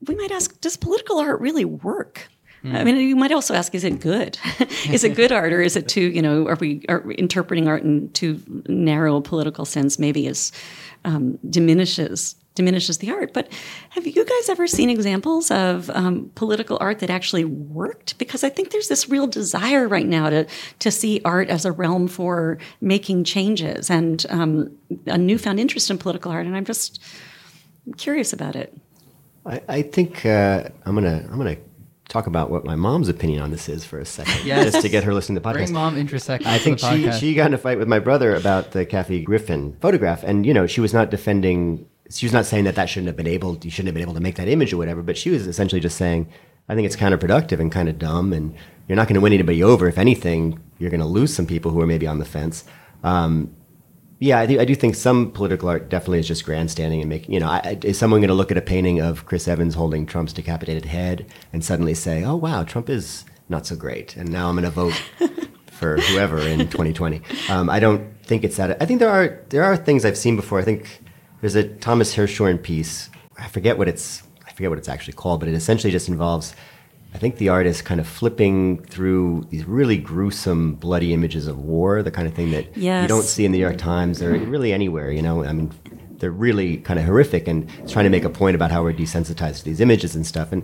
we 0.06 0.15
might 0.15 0.32
ask, 0.32 0.60
does 0.62 0.77
political 0.77 1.19
art 1.19 1.41
really 1.41 1.65
work? 1.65 2.30
Mm. 2.63 2.75
I 2.75 2.83
mean, 2.83 2.97
you 2.97 3.15
might 3.15 3.31
also 3.31 3.53
ask, 3.53 3.73
is 3.75 3.83
it 3.83 3.99
good? 3.99 4.37
is 4.89 5.03
it 5.03 5.15
good 5.15 5.31
art, 5.31 5.53
or 5.53 5.61
is 5.61 5.75
it 5.75 5.87
too, 5.87 6.09
you 6.09 6.21
know, 6.21 6.47
are 6.47 6.55
we 6.55 6.83
are 6.89 7.09
interpreting 7.11 7.67
art 7.67 7.83
in 7.83 8.09
too 8.09 8.41
narrow 8.67 9.17
a 9.17 9.21
political 9.21 9.65
sense? 9.65 9.99
Maybe 9.99 10.27
is 10.27 10.51
um, 11.05 11.37
diminishes 11.49 12.35
diminishes 12.57 12.97
the 12.97 13.11
art. 13.11 13.33
But 13.33 13.47
have 13.91 14.07
you 14.07 14.25
guys 14.25 14.49
ever 14.49 14.67
seen 14.67 14.89
examples 14.89 15.51
of 15.51 15.89
um, 15.91 16.31
political 16.33 16.77
art 16.81 16.99
that 16.99 17.09
actually 17.11 17.45
worked? 17.45 18.17
Because 18.17 18.43
I 18.43 18.49
think 18.49 18.71
there's 18.71 18.87
this 18.87 19.07
real 19.07 19.27
desire 19.27 19.87
right 19.87 20.07
now 20.07 20.29
to 20.29 20.47
to 20.79 20.91
see 20.91 21.21
art 21.23 21.49
as 21.49 21.63
a 21.63 21.71
realm 21.71 22.07
for 22.07 22.57
making 22.81 23.23
changes 23.23 23.89
and 23.89 24.25
um, 24.29 24.75
a 25.05 25.17
newfound 25.17 25.59
interest 25.59 25.89
in 25.89 25.97
political 25.97 26.31
art. 26.31 26.45
And 26.45 26.57
I'm 26.57 26.65
just 26.65 27.01
curious 27.95 28.33
about 28.33 28.55
it. 28.55 28.75
I, 29.45 29.61
I 29.69 29.81
think 29.83 30.25
uh, 30.25 30.67
I'm 30.85 30.95
gonna 30.95 31.25
I'm 31.31 31.37
gonna 31.37 31.57
talk 32.07 32.27
about 32.27 32.49
what 32.49 32.65
my 32.65 32.75
mom's 32.75 33.09
opinion 33.09 33.41
on 33.41 33.51
this 33.51 33.67
is 33.67 33.83
for 33.83 33.99
a 33.99 34.05
second, 34.05 34.45
yes. 34.45 34.71
just 34.71 34.81
to 34.81 34.89
get 34.89 35.03
her 35.03 35.13
listening 35.13 35.35
to 35.35 35.41
the 35.41 35.49
podcast. 35.49 35.53
Bring 35.53 35.73
mom 35.73 35.97
intersect. 35.97 36.45
I 36.45 36.57
think 36.57 36.79
she 36.79 37.11
she 37.11 37.33
got 37.33 37.47
in 37.47 37.53
a 37.53 37.57
fight 37.57 37.77
with 37.77 37.87
my 37.87 37.99
brother 37.99 38.35
about 38.35 38.71
the 38.71 38.85
Kathy 38.85 39.21
Griffin 39.21 39.75
photograph, 39.81 40.23
and 40.23 40.45
you 40.45 40.53
know 40.53 40.67
she 40.67 40.81
was 40.81 40.93
not 40.93 41.09
defending. 41.09 41.87
She 42.09 42.25
was 42.25 42.33
not 42.33 42.45
saying 42.45 42.63
that 42.63 42.75
that 42.75 42.87
shouldn't 42.89 43.07
have 43.07 43.17
been 43.17 43.27
able. 43.27 43.57
You 43.61 43.69
shouldn't 43.69 43.87
have 43.87 43.95
been 43.95 44.03
able 44.03 44.13
to 44.13 44.21
make 44.21 44.35
that 44.35 44.47
image 44.47 44.71
or 44.71 44.77
whatever. 44.77 45.01
But 45.01 45.17
she 45.17 45.29
was 45.29 45.45
essentially 45.45 45.81
just 45.81 45.97
saying, 45.97 46.29
I 46.69 46.75
think 46.75 46.85
it's 46.85 46.95
counterproductive 46.95 47.59
and 47.59 47.71
kind 47.71 47.89
of 47.89 47.99
dumb, 47.99 48.31
and 48.31 48.55
you're 48.87 48.95
not 48.95 49.07
going 49.07 49.15
to 49.15 49.21
win 49.21 49.33
anybody 49.33 49.61
over. 49.61 49.87
If 49.87 49.97
anything, 49.97 50.59
you're 50.79 50.89
going 50.89 51.01
to 51.01 51.07
lose 51.07 51.35
some 51.35 51.45
people 51.45 51.71
who 51.71 51.81
are 51.81 51.87
maybe 51.87 52.07
on 52.07 52.19
the 52.19 52.25
fence. 52.25 52.63
Um, 53.03 53.53
yeah, 54.19 54.39
I 54.39 54.45
do, 54.47 54.60
I 54.60 54.65
do 54.65 54.73
think 54.73 54.95
some 54.95 55.32
political 55.32 55.69
art 55.69 55.89
definitely 55.89 56.19
is 56.19 56.27
just 56.27 56.43
grandstanding 56.43 57.01
and 57.01 57.10
making, 57.10 57.34
you 57.34 57.39
know, 57.39 57.49
I, 57.49 57.77
is 57.84 57.99
someone 57.99 58.19
going 58.19 58.30
to 58.30 58.34
look 58.34 58.49
at 58.49 58.58
a 58.58 58.62
painting 58.62 58.99
of 58.99 59.25
Chris 59.25 59.47
Evans 59.47 59.75
holding 59.75 60.08
Trump's 60.08 60.34
decapitated 60.34 60.86
head 60.86 61.27
and 61.53 61.63
suddenly 61.63 61.93
say, 61.93 62.23
oh, 62.23 62.36
wow, 62.36 62.63
Trump 62.63 62.89
is 62.89 63.25
not 63.47 63.67
so 63.67 63.75
great. 63.75 64.17
And 64.17 64.32
now 64.32 64.49
I'm 64.49 64.56
going 64.56 64.63
to 64.63 64.71
vote 64.71 64.99
for 65.67 65.97
whoever 65.97 66.39
in 66.39 66.60
2020. 66.60 67.21
Um, 67.49 67.69
I 67.69 67.80
don't 67.80 68.12
think 68.23 68.43
it's 68.43 68.58
that. 68.58 68.82
I 68.82 68.86
think 68.86 68.99
there 68.99 69.10
are, 69.10 69.39
there 69.49 69.63
are 69.63 69.77
things 69.77 70.03
I've 70.03 70.17
seen 70.17 70.36
before. 70.36 70.60
I 70.60 70.63
think 70.63 70.99
there's 71.41 71.56
a 71.56 71.67
Thomas 71.67 72.15
Hirschhorn 72.15 72.62
piece. 72.62 73.12
I 73.38 73.47
forget 73.47 73.77
what 73.77 73.88
it's, 73.88 74.23
I 74.47 74.51
forget 74.51 74.71
what 74.71 74.80
it's 74.80 74.89
actually 74.89 75.13
called, 75.13 75.41
but 75.41 75.49
it 75.49 75.53
essentially 75.53 75.91
just 75.91 76.10
involves 76.10 76.56
I 77.13 77.17
think 77.19 77.37
the 77.37 77.49
artist 77.49 77.85
kind 77.85 77.99
of 77.99 78.07
flipping 78.07 78.83
through 78.83 79.47
these 79.49 79.65
really 79.65 79.97
gruesome, 79.97 80.75
bloody 80.75 81.13
images 81.13 81.47
of 81.47 81.57
war, 81.57 82.03
the 82.03 82.11
kind 82.11 82.27
of 82.27 82.33
thing 82.33 82.51
that 82.51 82.75
yes. 82.77 83.03
you 83.03 83.07
don't 83.07 83.23
see 83.23 83.45
in 83.45 83.51
the 83.51 83.57
New 83.57 83.63
York 83.63 83.77
Times 83.77 84.21
or 84.21 84.37
really 84.37 84.73
anywhere. 84.73 85.11
You 85.11 85.21
know, 85.21 85.43
I 85.43 85.53
mean, 85.53 85.71
they're 86.19 86.31
really 86.31 86.77
kind 86.77 86.99
of 86.99 87.05
horrific, 87.05 87.47
and 87.47 87.69
it's 87.79 87.91
trying 87.91 88.05
to 88.05 88.09
make 88.09 88.23
a 88.23 88.29
point 88.29 88.55
about 88.55 88.71
how 88.71 88.83
we're 88.83 88.93
desensitized 88.93 89.59
to 89.59 89.65
these 89.65 89.79
images 89.79 90.15
and 90.15 90.25
stuff. 90.25 90.51
And 90.51 90.63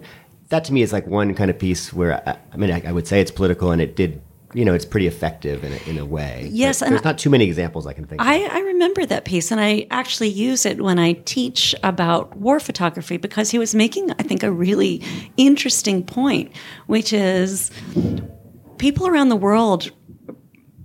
that 0.50 0.64
to 0.66 0.74
me 0.74 0.82
is 0.82 0.94
like 0.94 1.08
one 1.08 1.34
kind 1.34 1.50
of 1.50 1.58
piece 1.58 1.94
where 1.94 2.28
I, 2.28 2.38
I 2.52 2.58
mean, 2.58 2.72
I, 2.72 2.82
I 2.86 2.92
would 2.92 3.08
say 3.08 3.22
it's 3.22 3.32
political, 3.32 3.72
and 3.72 3.82
it 3.82 3.96
did 3.96 4.22
you 4.54 4.66
know, 4.66 4.74
it's 4.74 4.86
pretty 4.86 5.08
effective 5.08 5.64
in 5.64 5.74
a, 5.74 5.90
in 5.90 5.98
a 5.98 6.06
way. 6.06 6.50
Yes, 6.52 6.80
but 6.80 6.90
there's 6.90 7.04
not 7.04 7.18
too 7.18 7.30
many 7.30 7.46
examples 7.46 7.88
I 7.88 7.94
can 7.94 8.06
think. 8.06 8.22
I, 8.22 8.36
of. 8.36 8.52
I 8.52 8.60
remember 8.60 9.06
that 9.06 9.26
piece, 9.26 9.52
and 9.52 9.60
I 9.60 9.88
actually 9.92 10.30
use 10.30 10.66
it 10.66 10.82
when 10.82 11.00
I 11.00 11.14
teach 11.14 11.76
about 11.84 12.36
war 12.38 12.60
photography 12.60 13.18
because 13.18 13.52
he 13.52 13.60
was 13.60 13.74
making, 13.74 14.12
I 14.12 14.24
think, 14.24 14.44
a 14.44 14.52
really 14.52 15.02
interesting 15.38 16.04
point, 16.04 16.52
which 16.88 17.14
is 17.14 17.72
people 18.78 19.08
around 19.08 19.30
the 19.30 19.36
world 19.36 19.92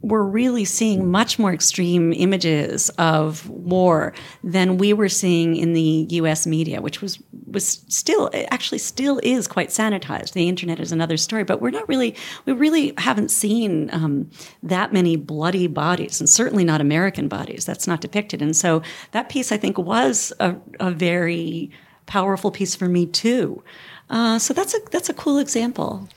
we're 0.02 0.22
really 0.22 0.64
seeing 0.64 1.10
much 1.10 1.38
more 1.38 1.52
extreme 1.52 2.12
images 2.12 2.88
of 2.98 3.48
war 3.48 4.12
than 4.44 4.78
we 4.78 4.92
were 4.92 5.08
seeing 5.08 5.56
in 5.56 5.72
the 5.72 6.06
U.S. 6.10 6.46
media, 6.46 6.80
which 6.80 7.02
was 7.02 7.18
was 7.46 7.84
still 7.88 8.30
actually 8.50 8.78
still 8.78 9.20
is 9.22 9.48
quite 9.48 9.70
sanitized. 9.70 10.32
The 10.32 10.48
internet 10.48 10.80
is 10.80 10.92
another 10.92 11.16
story, 11.16 11.44
but 11.44 11.60
we're 11.60 11.70
not 11.70 11.88
really 11.88 12.14
we 12.44 12.52
really 12.52 12.92
haven't 12.98 13.30
seen 13.30 13.90
um, 13.92 14.30
that 14.62 14.92
many 14.92 15.16
bloody 15.16 15.66
bodies, 15.66 16.20
and 16.20 16.28
certainly 16.28 16.64
not 16.64 16.80
American 16.80 17.28
bodies. 17.28 17.64
That's 17.64 17.86
not 17.86 18.00
depicted, 18.00 18.40
and 18.40 18.56
so 18.56 18.82
that 19.12 19.28
piece 19.28 19.50
I 19.50 19.56
think 19.56 19.78
was 19.78 20.32
a, 20.38 20.56
a 20.78 20.90
very 20.90 21.70
powerful 22.06 22.50
piece 22.50 22.74
for 22.74 22.88
me 22.88 23.06
too. 23.06 23.62
Uh, 24.10 24.38
so 24.38 24.54
that's 24.54 24.74
a 24.74 24.78
that's 24.90 25.08
a 25.08 25.14
cool 25.14 25.38
example. 25.38 26.08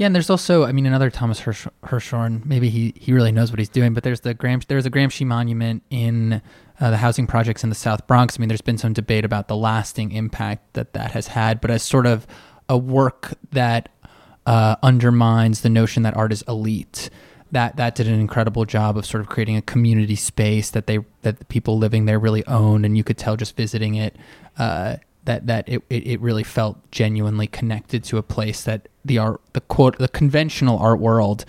Yeah, 0.00 0.06
and 0.06 0.14
there's 0.14 0.30
also, 0.30 0.64
I 0.64 0.72
mean, 0.72 0.86
another 0.86 1.10
Thomas 1.10 1.40
Hirsch, 1.40 1.66
Hirschhorn. 1.84 2.46
Maybe 2.46 2.70
he, 2.70 2.94
he 2.96 3.12
really 3.12 3.32
knows 3.32 3.52
what 3.52 3.58
he's 3.58 3.68
doing. 3.68 3.92
But 3.92 4.02
there's 4.02 4.20
the 4.20 4.32
Gram, 4.32 4.62
there's 4.66 4.86
a 4.86 4.90
Gramsci 4.90 5.26
monument 5.26 5.82
in 5.90 6.40
uh, 6.80 6.90
the 6.90 6.96
housing 6.96 7.26
projects 7.26 7.62
in 7.62 7.68
the 7.68 7.74
South 7.74 8.06
Bronx. 8.06 8.38
I 8.38 8.40
mean, 8.40 8.48
there's 8.48 8.62
been 8.62 8.78
some 8.78 8.94
debate 8.94 9.26
about 9.26 9.48
the 9.48 9.56
lasting 9.56 10.12
impact 10.12 10.72
that 10.72 10.94
that 10.94 11.10
has 11.10 11.26
had, 11.26 11.60
but 11.60 11.70
as 11.70 11.82
sort 11.82 12.06
of 12.06 12.26
a 12.66 12.78
work 12.78 13.34
that 13.52 13.90
uh, 14.46 14.76
undermines 14.82 15.60
the 15.60 15.68
notion 15.68 16.02
that 16.04 16.16
art 16.16 16.32
is 16.32 16.40
elite. 16.48 17.10
That 17.52 17.76
that 17.76 17.94
did 17.94 18.08
an 18.08 18.18
incredible 18.18 18.64
job 18.64 18.96
of 18.96 19.04
sort 19.04 19.20
of 19.20 19.28
creating 19.28 19.58
a 19.58 19.62
community 19.62 20.16
space 20.16 20.70
that 20.70 20.86
they 20.86 21.00
that 21.20 21.40
the 21.40 21.44
people 21.44 21.76
living 21.76 22.06
there 22.06 22.18
really 22.18 22.46
owned, 22.46 22.86
and 22.86 22.96
you 22.96 23.04
could 23.04 23.18
tell 23.18 23.36
just 23.36 23.54
visiting 23.54 23.96
it. 23.96 24.16
Uh, 24.56 24.96
that 25.24 25.46
that 25.46 25.68
it, 25.68 25.82
it, 25.90 26.20
really 26.20 26.42
felt 26.42 26.90
genuinely 26.90 27.46
connected 27.46 28.02
to 28.04 28.18
a 28.18 28.22
place 28.22 28.62
that 28.62 28.88
the 29.04 29.18
art 29.18 29.40
the 29.52 29.60
quote 29.60 29.98
the 29.98 30.08
conventional 30.08 30.78
art 30.78 30.98
world 30.98 31.44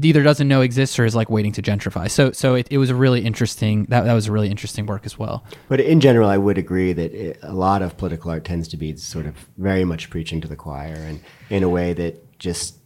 either 0.00 0.22
doesn't 0.22 0.48
know 0.48 0.62
exists 0.62 0.98
or 0.98 1.04
is 1.04 1.14
like 1.14 1.28
waiting 1.28 1.52
to 1.52 1.62
gentrify. 1.62 2.10
So 2.10 2.32
so 2.32 2.54
it, 2.54 2.66
it 2.70 2.78
was 2.78 2.90
a 2.90 2.94
really 2.94 3.24
interesting 3.24 3.84
that 3.84 4.04
that 4.04 4.14
was 4.14 4.26
a 4.26 4.32
really 4.32 4.48
interesting 4.48 4.86
work 4.86 5.04
as 5.04 5.18
well. 5.18 5.44
But 5.68 5.80
in 5.80 6.00
general, 6.00 6.28
I 6.28 6.38
would 6.38 6.58
agree 6.58 6.92
that 6.92 7.12
it, 7.12 7.38
a 7.42 7.52
lot 7.52 7.82
of 7.82 7.96
political 7.96 8.30
art 8.30 8.44
tends 8.44 8.68
to 8.68 8.76
be 8.76 8.96
sort 8.96 9.26
of 9.26 9.48
very 9.58 9.84
much 9.84 10.10
preaching 10.10 10.40
to 10.40 10.48
the 10.48 10.56
choir 10.56 10.94
and 10.94 11.20
in 11.50 11.62
a 11.62 11.68
way 11.68 11.92
that 11.92 12.38
just 12.38 12.76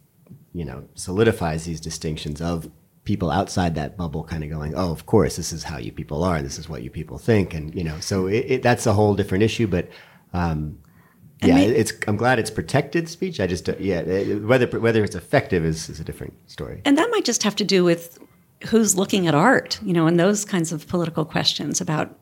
you 0.53 0.65
know 0.65 0.83
solidifies 0.95 1.65
these 1.65 1.79
distinctions 1.79 2.41
of 2.41 2.69
people 3.07 3.31
outside 3.31 3.75
that 3.75 3.95
bubble 3.95 4.21
kind 4.25 4.43
of 4.43 4.49
going, 4.49 4.75
oh, 4.75 4.91
of 4.91 5.05
course, 5.05 5.37
this 5.37 5.53
is 5.53 5.63
how 5.63 5.77
you 5.77 5.93
people 5.93 6.25
are, 6.25 6.35
and 6.35 6.45
this 6.45 6.59
is 6.59 6.67
what 6.67 6.83
you 6.83 6.89
people 6.89 7.17
think, 7.17 7.53
and 7.53 7.73
you 7.73 7.83
know, 7.83 7.97
so 8.01 8.27
it, 8.27 8.45
it, 8.47 8.61
that's 8.61 8.85
a 8.85 8.91
whole 8.91 9.15
different 9.15 9.43
issue. 9.43 9.65
But 9.65 9.87
um, 10.37 10.79
yeah, 11.41 11.57
it's. 11.59 11.93
I'm 12.07 12.17
glad 12.17 12.39
it's 12.39 12.49
protected 12.49 13.07
speech. 13.07 13.39
I 13.39 13.47
just, 13.47 13.69
uh, 13.69 13.75
yeah, 13.79 14.01
whether 14.37 14.67
whether 14.79 15.03
it's 15.03 15.15
effective 15.15 15.63
is, 15.63 15.87
is 15.89 15.99
a 15.99 16.03
different 16.03 16.33
story. 16.49 16.81
And 16.83 16.97
that 16.97 17.09
might 17.11 17.25
just 17.25 17.43
have 17.43 17.55
to 17.57 17.63
do 17.63 17.83
with 17.83 18.17
who's 18.65 18.95
looking 18.95 19.27
at 19.27 19.35
art, 19.35 19.79
you 19.83 19.93
know, 19.93 20.07
and 20.07 20.19
those 20.19 20.45
kinds 20.45 20.71
of 20.71 20.87
political 20.87 21.25
questions 21.25 21.79
about 21.79 22.17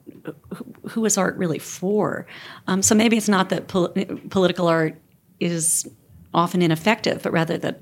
who 0.90 1.06
is 1.06 1.18
art 1.18 1.38
really 1.38 1.60
for. 1.60 2.28
Um, 2.68 2.82
so 2.82 2.94
maybe 2.94 3.16
it's 3.16 3.30
not 3.30 3.50
that 3.50 3.68
pol- 3.70 3.96
political 4.30 4.68
art 4.68 5.00
is 5.40 5.88
often 6.34 6.62
ineffective, 6.62 7.24
but 7.24 7.32
rather 7.32 7.58
that 7.58 7.82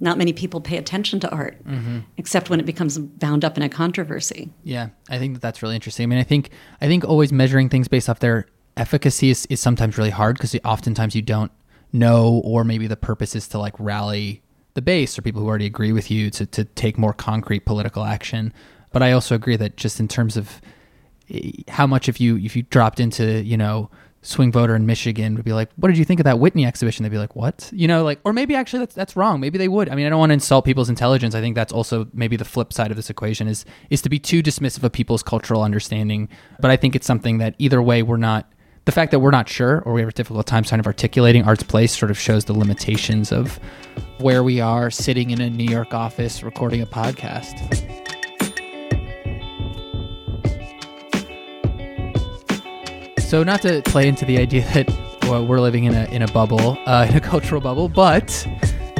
not 0.00 0.18
many 0.18 0.34
people 0.34 0.60
pay 0.60 0.76
attention 0.76 1.18
to 1.20 1.30
art, 1.30 1.64
mm-hmm. 1.64 2.00
except 2.18 2.50
when 2.50 2.60
it 2.60 2.66
becomes 2.66 2.98
bound 2.98 3.44
up 3.44 3.56
in 3.56 3.62
a 3.62 3.68
controversy. 3.70 4.52
Yeah, 4.62 4.88
I 5.08 5.18
think 5.18 5.34
that 5.34 5.40
that's 5.40 5.62
really 5.62 5.74
interesting. 5.74 6.04
I 6.04 6.06
mean, 6.06 6.18
I 6.18 6.24
think 6.24 6.50
I 6.82 6.86
think 6.86 7.04
always 7.04 7.32
measuring 7.32 7.70
things 7.70 7.88
based 7.88 8.10
off 8.10 8.20
their 8.20 8.46
efficacy 8.76 9.30
is, 9.30 9.46
is 9.46 9.60
sometimes 9.60 9.98
really 9.98 10.10
hard 10.10 10.36
because 10.36 10.56
oftentimes 10.64 11.14
you 11.14 11.22
don't 11.22 11.52
know, 11.92 12.40
or 12.44 12.64
maybe 12.64 12.86
the 12.86 12.96
purpose 12.96 13.34
is 13.36 13.48
to 13.48 13.58
like 13.58 13.74
rally 13.78 14.42
the 14.74 14.82
base 14.82 15.16
or 15.18 15.22
people 15.22 15.40
who 15.40 15.48
already 15.48 15.66
agree 15.66 15.92
with 15.92 16.10
you 16.10 16.30
to, 16.30 16.44
to 16.46 16.64
take 16.64 16.98
more 16.98 17.12
concrete 17.12 17.60
political 17.60 18.04
action. 18.04 18.52
But 18.92 19.02
I 19.02 19.12
also 19.12 19.34
agree 19.34 19.56
that 19.56 19.76
just 19.76 20.00
in 20.00 20.08
terms 20.08 20.36
of 20.36 20.60
eh, 21.30 21.50
how 21.68 21.86
much 21.86 22.08
if 22.08 22.20
you 22.20 22.36
if 22.36 22.56
you 22.56 22.62
dropped 22.62 23.00
into 23.00 23.42
you 23.42 23.56
know 23.56 23.90
swing 24.24 24.50
voter 24.50 24.74
in 24.74 24.86
Michigan 24.86 25.34
would 25.34 25.44
be 25.44 25.52
like, 25.52 25.68
what 25.76 25.88
did 25.88 25.98
you 25.98 26.04
think 26.04 26.18
of 26.18 26.24
that 26.24 26.38
Whitney 26.38 26.64
exhibition? 26.64 27.02
They'd 27.02 27.10
be 27.10 27.18
like, 27.18 27.36
what? 27.36 27.68
You 27.72 27.86
know, 27.86 28.02
like, 28.04 28.20
or 28.24 28.32
maybe 28.32 28.54
actually 28.54 28.80
that's 28.80 28.94
that's 28.94 29.16
wrong. 29.16 29.38
Maybe 29.38 29.58
they 29.58 29.68
would. 29.68 29.88
I 29.88 29.94
mean, 29.94 30.06
I 30.06 30.08
don't 30.08 30.18
want 30.18 30.30
to 30.30 30.34
insult 30.34 30.64
people's 30.64 30.88
intelligence. 30.88 31.34
I 31.34 31.40
think 31.40 31.54
that's 31.54 31.72
also 31.72 32.08
maybe 32.12 32.36
the 32.36 32.44
flip 32.44 32.72
side 32.72 32.90
of 32.90 32.96
this 32.96 33.10
equation 33.10 33.46
is 33.46 33.64
is 33.90 34.02
to 34.02 34.08
be 34.08 34.18
too 34.18 34.42
dismissive 34.42 34.82
of 34.82 34.92
people's 34.92 35.22
cultural 35.22 35.62
understanding. 35.62 36.28
But 36.60 36.70
I 36.70 36.76
think 36.76 36.96
it's 36.96 37.06
something 37.06 37.38
that 37.38 37.54
either 37.58 37.80
way 37.80 38.02
we're 38.02 38.16
not 38.16 38.50
the 38.84 38.92
fact 38.92 39.12
that 39.12 39.20
we're 39.20 39.30
not 39.30 39.48
sure 39.48 39.80
or 39.86 39.92
we 39.94 40.00
have 40.00 40.10
a 40.10 40.12
difficult 40.12 40.46
time 40.46 40.64
kind 40.64 40.80
of 40.80 40.86
articulating 40.86 41.44
art's 41.44 41.62
place 41.62 41.96
sort 41.96 42.10
of 42.10 42.18
shows 42.18 42.44
the 42.44 42.52
limitations 42.52 43.32
of 43.32 43.58
where 44.18 44.42
we 44.42 44.60
are 44.60 44.90
sitting 44.90 45.30
in 45.30 45.40
a 45.40 45.48
New 45.48 45.64
York 45.64 45.94
office 45.94 46.42
recording 46.42 46.82
a 46.82 46.86
podcast. 46.86 47.54
So, 53.20 53.42
not 53.42 53.62
to 53.62 53.82
play 53.86 54.06
into 54.06 54.24
the 54.24 54.38
idea 54.38 54.62
that 54.74 54.88
well, 55.22 55.46
we're 55.46 55.60
living 55.60 55.84
in 55.84 55.94
a 55.94 56.04
in 56.06 56.22
a 56.22 56.28
bubble, 56.28 56.78
uh, 56.86 57.06
in 57.08 57.16
a 57.16 57.20
cultural 57.20 57.60
bubble, 57.60 57.88
but 57.88 58.46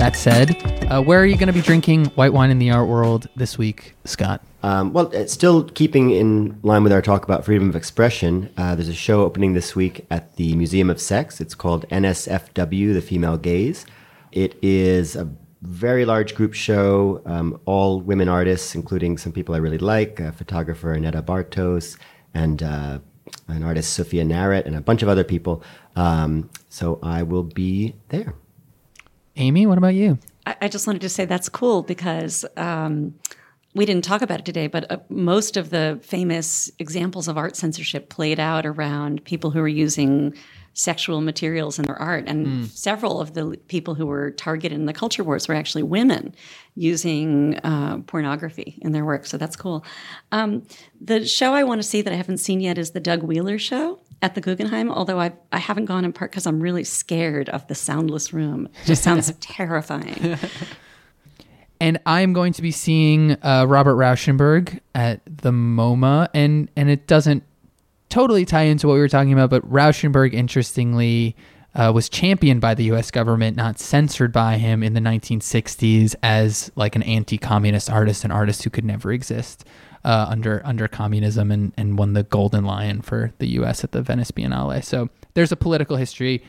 that 0.05 0.17
said, 0.17 0.91
uh, 0.93 1.03
where 1.03 1.19
are 1.19 1.25
you 1.25 1.35
going 1.35 1.47
to 1.47 1.53
be 1.55 1.63
drinking 1.63 2.05
white 2.09 2.35
wine 2.35 2.51
in 2.51 2.59
the 2.59 2.71
art 2.71 2.89
world 2.89 3.27
this 3.37 3.57
week, 3.57 3.95
Scott? 4.05 4.45
Um, 4.63 4.93
well, 4.93 5.11
still 5.27 5.65
keeping 5.65 6.11
in 6.11 6.61
line 6.63 6.83
with 6.83 6.93
our 6.93 7.01
talk 7.01 7.25
about 7.25 7.43
freedom 7.47 7.71
of 7.71 7.75
expression, 7.75 8.53
uh, 8.59 8.75
there's 8.75 8.91
a 8.91 8.93
show 8.93 9.23
opening 9.23 9.55
this 9.55 9.75
week 9.75 10.05
at 10.11 10.37
the 10.37 10.55
Museum 10.57 10.91
of 10.91 11.01
Sex. 11.01 11.41
It's 11.41 11.55
called 11.55 11.89
NSFW, 11.89 12.93
The 12.93 13.01
Female 13.01 13.39
Gaze. 13.39 13.87
It 14.31 14.59
is 14.61 15.17
a 15.17 15.27
very 15.63 16.05
large 16.05 16.35
group 16.35 16.53
show, 16.53 17.23
um, 17.25 17.59
all 17.65 18.03
women 18.03 18.29
artists, 18.29 18.75
including 18.75 19.17
some 19.17 19.33
people 19.33 19.55
I 19.55 19.59
really 19.59 19.79
like, 19.79 20.21
a 20.21 20.33
photographer 20.33 20.93
Annetta 20.93 21.23
Bartos, 21.23 21.97
and 22.35 22.63
uh, 22.63 22.99
an 23.49 23.63
artist 23.63 23.95
Sophia 23.95 24.23
Narrett, 24.23 24.67
and 24.67 24.77
a 24.77 24.83
bunch 24.83 25.03
of 25.03 25.09
other 25.09 25.25
people. 25.25 25.63
Um, 25.97 26.51
so 26.69 26.99
I 27.03 27.23
will 27.23 27.45
be 27.45 27.95
there. 28.11 28.35
Amy, 29.37 29.67
what 29.67 29.79
about 29.79 29.95
you? 29.95 30.19
I, 30.47 30.57
I 30.63 30.69
just 30.69 30.87
wanted 30.87 31.03
to 31.03 31.09
say 31.09 31.25
that's 31.25 31.49
cool 31.49 31.83
because 31.83 32.45
um, 32.57 33.15
we 33.75 33.85
didn't 33.85 34.05
talk 34.05 34.23
about 34.23 34.41
it 34.41 34.47
today, 34.47 34.69
but 34.69 34.91
uh, 34.91 34.99
most 35.09 35.57
of 35.57 35.71
the 35.71 35.99
famous 36.03 36.71
examples 36.79 37.29
of 37.29 37.37
art 37.37 37.57
censorship 37.57 38.09
played 38.09 38.39
out 38.39 38.65
around 38.65 39.25
people 39.25 39.51
who 39.51 39.61
were 39.61 39.69
using 39.69 40.35
sexual 40.75 41.21
materials 41.21 41.79
in 41.79 41.85
their 41.85 41.97
art. 41.97 42.25
And 42.27 42.47
mm. 42.47 42.69
several 42.69 43.21
of 43.21 43.35
the 43.35 43.57
people 43.69 43.95
who 43.95 44.07
were 44.07 44.33
targeted 44.33 44.77
in 44.77 44.87
the 44.87 44.93
culture 44.93 45.23
wars 45.23 45.47
were 45.47 45.55
actually 45.55 45.85
women 45.85 46.35
using 46.75 47.59
uh, 47.59 47.99
pornography 48.07 48.79
in 48.83 48.93
their 48.93 49.05
work. 49.05 49.25
So 49.25 49.39
that's 49.39 49.55
cool. 49.55 49.85
Um, 50.33 50.67
the 51.01 51.27
show 51.27 51.55
I 51.55 51.63
want 51.63 51.81
to 51.81 51.87
see 51.87 52.03
that 52.03 52.13
I 52.13 52.17
haven't 52.17 52.39
seen 52.39 52.61
yet 52.61 52.77
is 52.77 52.91
the 52.91 53.01
Doug 53.01 53.23
Wheeler 53.23 53.59
show 53.59 54.01
at 54.25 54.35
the 54.35 54.41
Guggenheim, 54.41 54.91
although 54.91 55.21
I, 55.21 55.35
I 55.53 55.59
haven't 55.59 55.85
gone 55.85 56.03
in 56.07 56.13
part 56.15 56.31
because 56.31 56.47
I'm 56.47 56.59
really 56.59 56.83
scared 56.83 57.51
of 57.51 57.69
the 57.69 57.75
soundless 57.75 58.33
room. 58.33 58.71
It 58.83 58.87
just 58.87 59.03
sounds 59.03 59.31
terrifying. 59.41 60.39
and 61.81 62.01
I'm 62.07 62.33
going 62.33 62.55
to 62.55 62.63
be 62.63 62.71
seeing 62.71 63.33
uh, 63.43 63.67
Robert 63.69 63.97
Rauschenberg 63.97 64.81
at 64.95 65.21
the 65.27 65.51
MoMA, 65.51 66.31
and 66.33 66.71
and 66.75 66.89
it 66.89 67.07
doesn't 67.07 67.43
totally 68.09 68.47
tie 68.47 68.63
into 68.63 68.89
what 68.89 68.95
we 68.95 69.01
were 69.01 69.11
talking 69.11 69.35
about, 69.35 69.51
but 69.51 69.71
Rauschenberg, 69.71 70.33
interestingly, 70.33 71.37
uh, 71.75 71.93
was 71.95 72.09
championed 72.09 72.63
by 72.63 72.73
the 72.73 72.85
U.S. 72.85 73.11
government, 73.11 73.59
not 73.59 73.79
censored 73.79 74.33
by 74.33 74.57
him 74.57 74.83
in 74.83 74.95
the 74.95 75.01
1960s 75.01 76.15
as 76.23 76.73
like 76.77 76.97
an 76.97 77.03
anti-communist 77.03 77.91
artist, 77.91 78.25
an 78.25 78.31
artist 78.31 78.65
who 78.65 78.71
could 78.71 78.87
never 78.87 79.13
exist 79.13 79.67
uh, 80.05 80.27
under 80.29 80.63
under 80.65 80.89
communism, 80.89 81.51
and 81.51 81.73
and 81.77 81.99
won 81.99 82.13
the 82.13 82.23
Golden 82.23 82.65
Lion 82.65 83.03
for 83.03 83.33
the 83.39 83.47
U.S. 83.49 83.85
at 83.85 83.93
the 83.93 84.03
Venice 84.03 84.31
Biennale. 84.31 84.85
So 84.85 85.09
there's 85.35 85.53
a 85.53 85.57
political 85.57 85.97
history, 85.97 86.43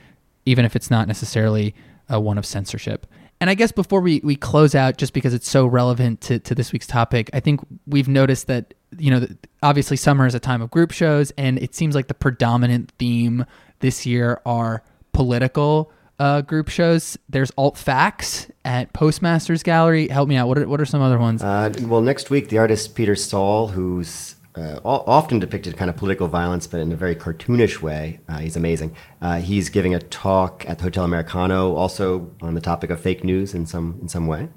even 0.46 0.66
if 0.66 0.76
it's 0.76 0.92
not 0.92 1.08
necessarily 1.08 1.74
uh, 2.12 2.20
one 2.20 2.38
of 2.38 2.46
censorship. 2.46 3.08
And 3.42 3.50
I 3.50 3.54
guess 3.54 3.72
before 3.72 4.00
we, 4.00 4.22
we 4.24 4.36
close 4.36 4.76
out, 4.76 4.98
just 4.98 5.14
because 5.14 5.34
it's 5.34 5.50
so 5.50 5.66
relevant 5.66 6.22
to, 6.22 6.40
to 6.40 6.56
this 6.56 6.72
week's 6.72 6.88
topic, 6.88 7.30
I 7.34 7.42
think 7.42 7.60
we've 7.86 8.08
noticed 8.08 8.48
that, 8.48 8.74
you 8.98 9.12
know, 9.12 9.28
obviously 9.62 9.98
summer 9.98 10.26
is 10.26 10.36
a 10.36 10.40
time 10.40 10.62
of 10.62 10.72
group 10.72 10.92
shows, 10.92 11.32
and 11.38 11.60
it 11.60 11.76
seems 11.76 11.96
like 11.96 12.08
the 12.08 12.14
predominant 12.14 12.94
theme 12.98 13.46
this 13.80 14.06
year 14.06 14.42
are 14.46 14.84
political 15.12 15.92
uh, 16.20 16.42
group 16.42 16.70
shows. 16.70 17.18
There's 17.30 17.52
Alt 17.58 17.78
Facts 17.78 18.48
at 18.64 18.94
Postmasters 18.94 19.64
Gallery. 19.64 20.08
Help 20.08 20.30
me 20.30 20.36
out. 20.36 20.48
What 20.48 20.58
are, 20.58 20.68
what 20.68 20.82
are 20.82 20.86
some 20.86 21.02
other 21.02 21.20
ones? 21.20 21.44
Uh, 21.44 21.74
well, 21.82 22.02
next 22.02 22.30
week, 22.30 22.50
the 22.50 22.58
artist 22.58 22.96
Peter 22.96 23.16
Saul, 23.16 23.68
who's 23.68 24.36
uh, 24.56 24.80
often 24.84 25.40
depicted 25.40 25.76
kind 25.76 25.90
of 25.90 25.98
political 25.98 26.28
violence, 26.28 26.66
but 26.68 26.80
in 26.80 26.92
a 26.92 26.96
very 26.96 27.16
cartoonish 27.16 27.82
way. 27.82 28.20
Uh, 28.30 28.38
he's 28.38 28.56
amazing. 28.56 28.96
Uh, 29.22 29.40
he's 29.40 29.70
giving 29.70 29.94
a 29.94 30.00
talk 30.00 30.68
at 30.68 30.78
the 30.78 30.86
Hotel 30.86 31.04
Americano, 31.04 31.76
also 31.76 32.32
on 32.42 32.54
the 32.54 32.62
topic 32.62 32.90
of 32.90 33.00
fake 33.00 33.24
news 33.24 33.54
in 33.54 33.66
some 33.66 34.00
in 34.02 34.08
some 34.08 34.28
way. 34.28 34.48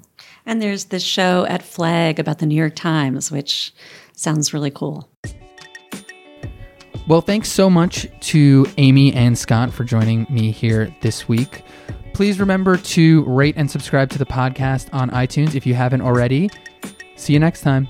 And 0.45 0.61
there's 0.61 0.85
this 0.85 1.03
show 1.03 1.45
at 1.45 1.61
Flag 1.61 2.19
about 2.19 2.39
the 2.39 2.45
New 2.45 2.55
York 2.55 2.75
Times, 2.75 3.31
which 3.31 3.73
sounds 4.15 4.53
really 4.53 4.71
cool. 4.71 5.09
Well, 7.09 7.21
thanks 7.21 7.51
so 7.51 7.71
much 7.71 8.07
to 8.19 8.67
Amy 8.77 9.11
and 9.15 9.35
Scott 9.35 9.73
for 9.73 9.83
joining 9.83 10.27
me 10.29 10.51
here 10.51 10.95
this 11.01 11.27
week. 11.27 11.63
Please 12.13 12.39
remember 12.39 12.77
to 12.77 13.23
rate 13.23 13.55
and 13.57 13.69
subscribe 13.69 14.11
to 14.11 14.19
the 14.19 14.27
podcast 14.27 14.93
on 14.93 15.09
iTunes 15.09 15.55
if 15.55 15.65
you 15.65 15.73
haven't 15.73 16.01
already. 16.01 16.51
See 17.15 17.33
you 17.33 17.39
next 17.39 17.61
time. 17.61 17.89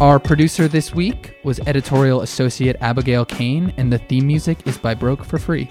Our 0.00 0.18
producer 0.18 0.66
this 0.66 0.92
week 0.92 1.36
was 1.44 1.60
editorial 1.68 2.22
associate 2.22 2.74
Abigail 2.80 3.24
Cain, 3.24 3.72
and 3.76 3.92
the 3.92 3.98
theme 3.98 4.26
music 4.26 4.66
is 4.66 4.76
by 4.76 4.94
Broke 4.94 5.24
for 5.24 5.38
Free. 5.38 5.68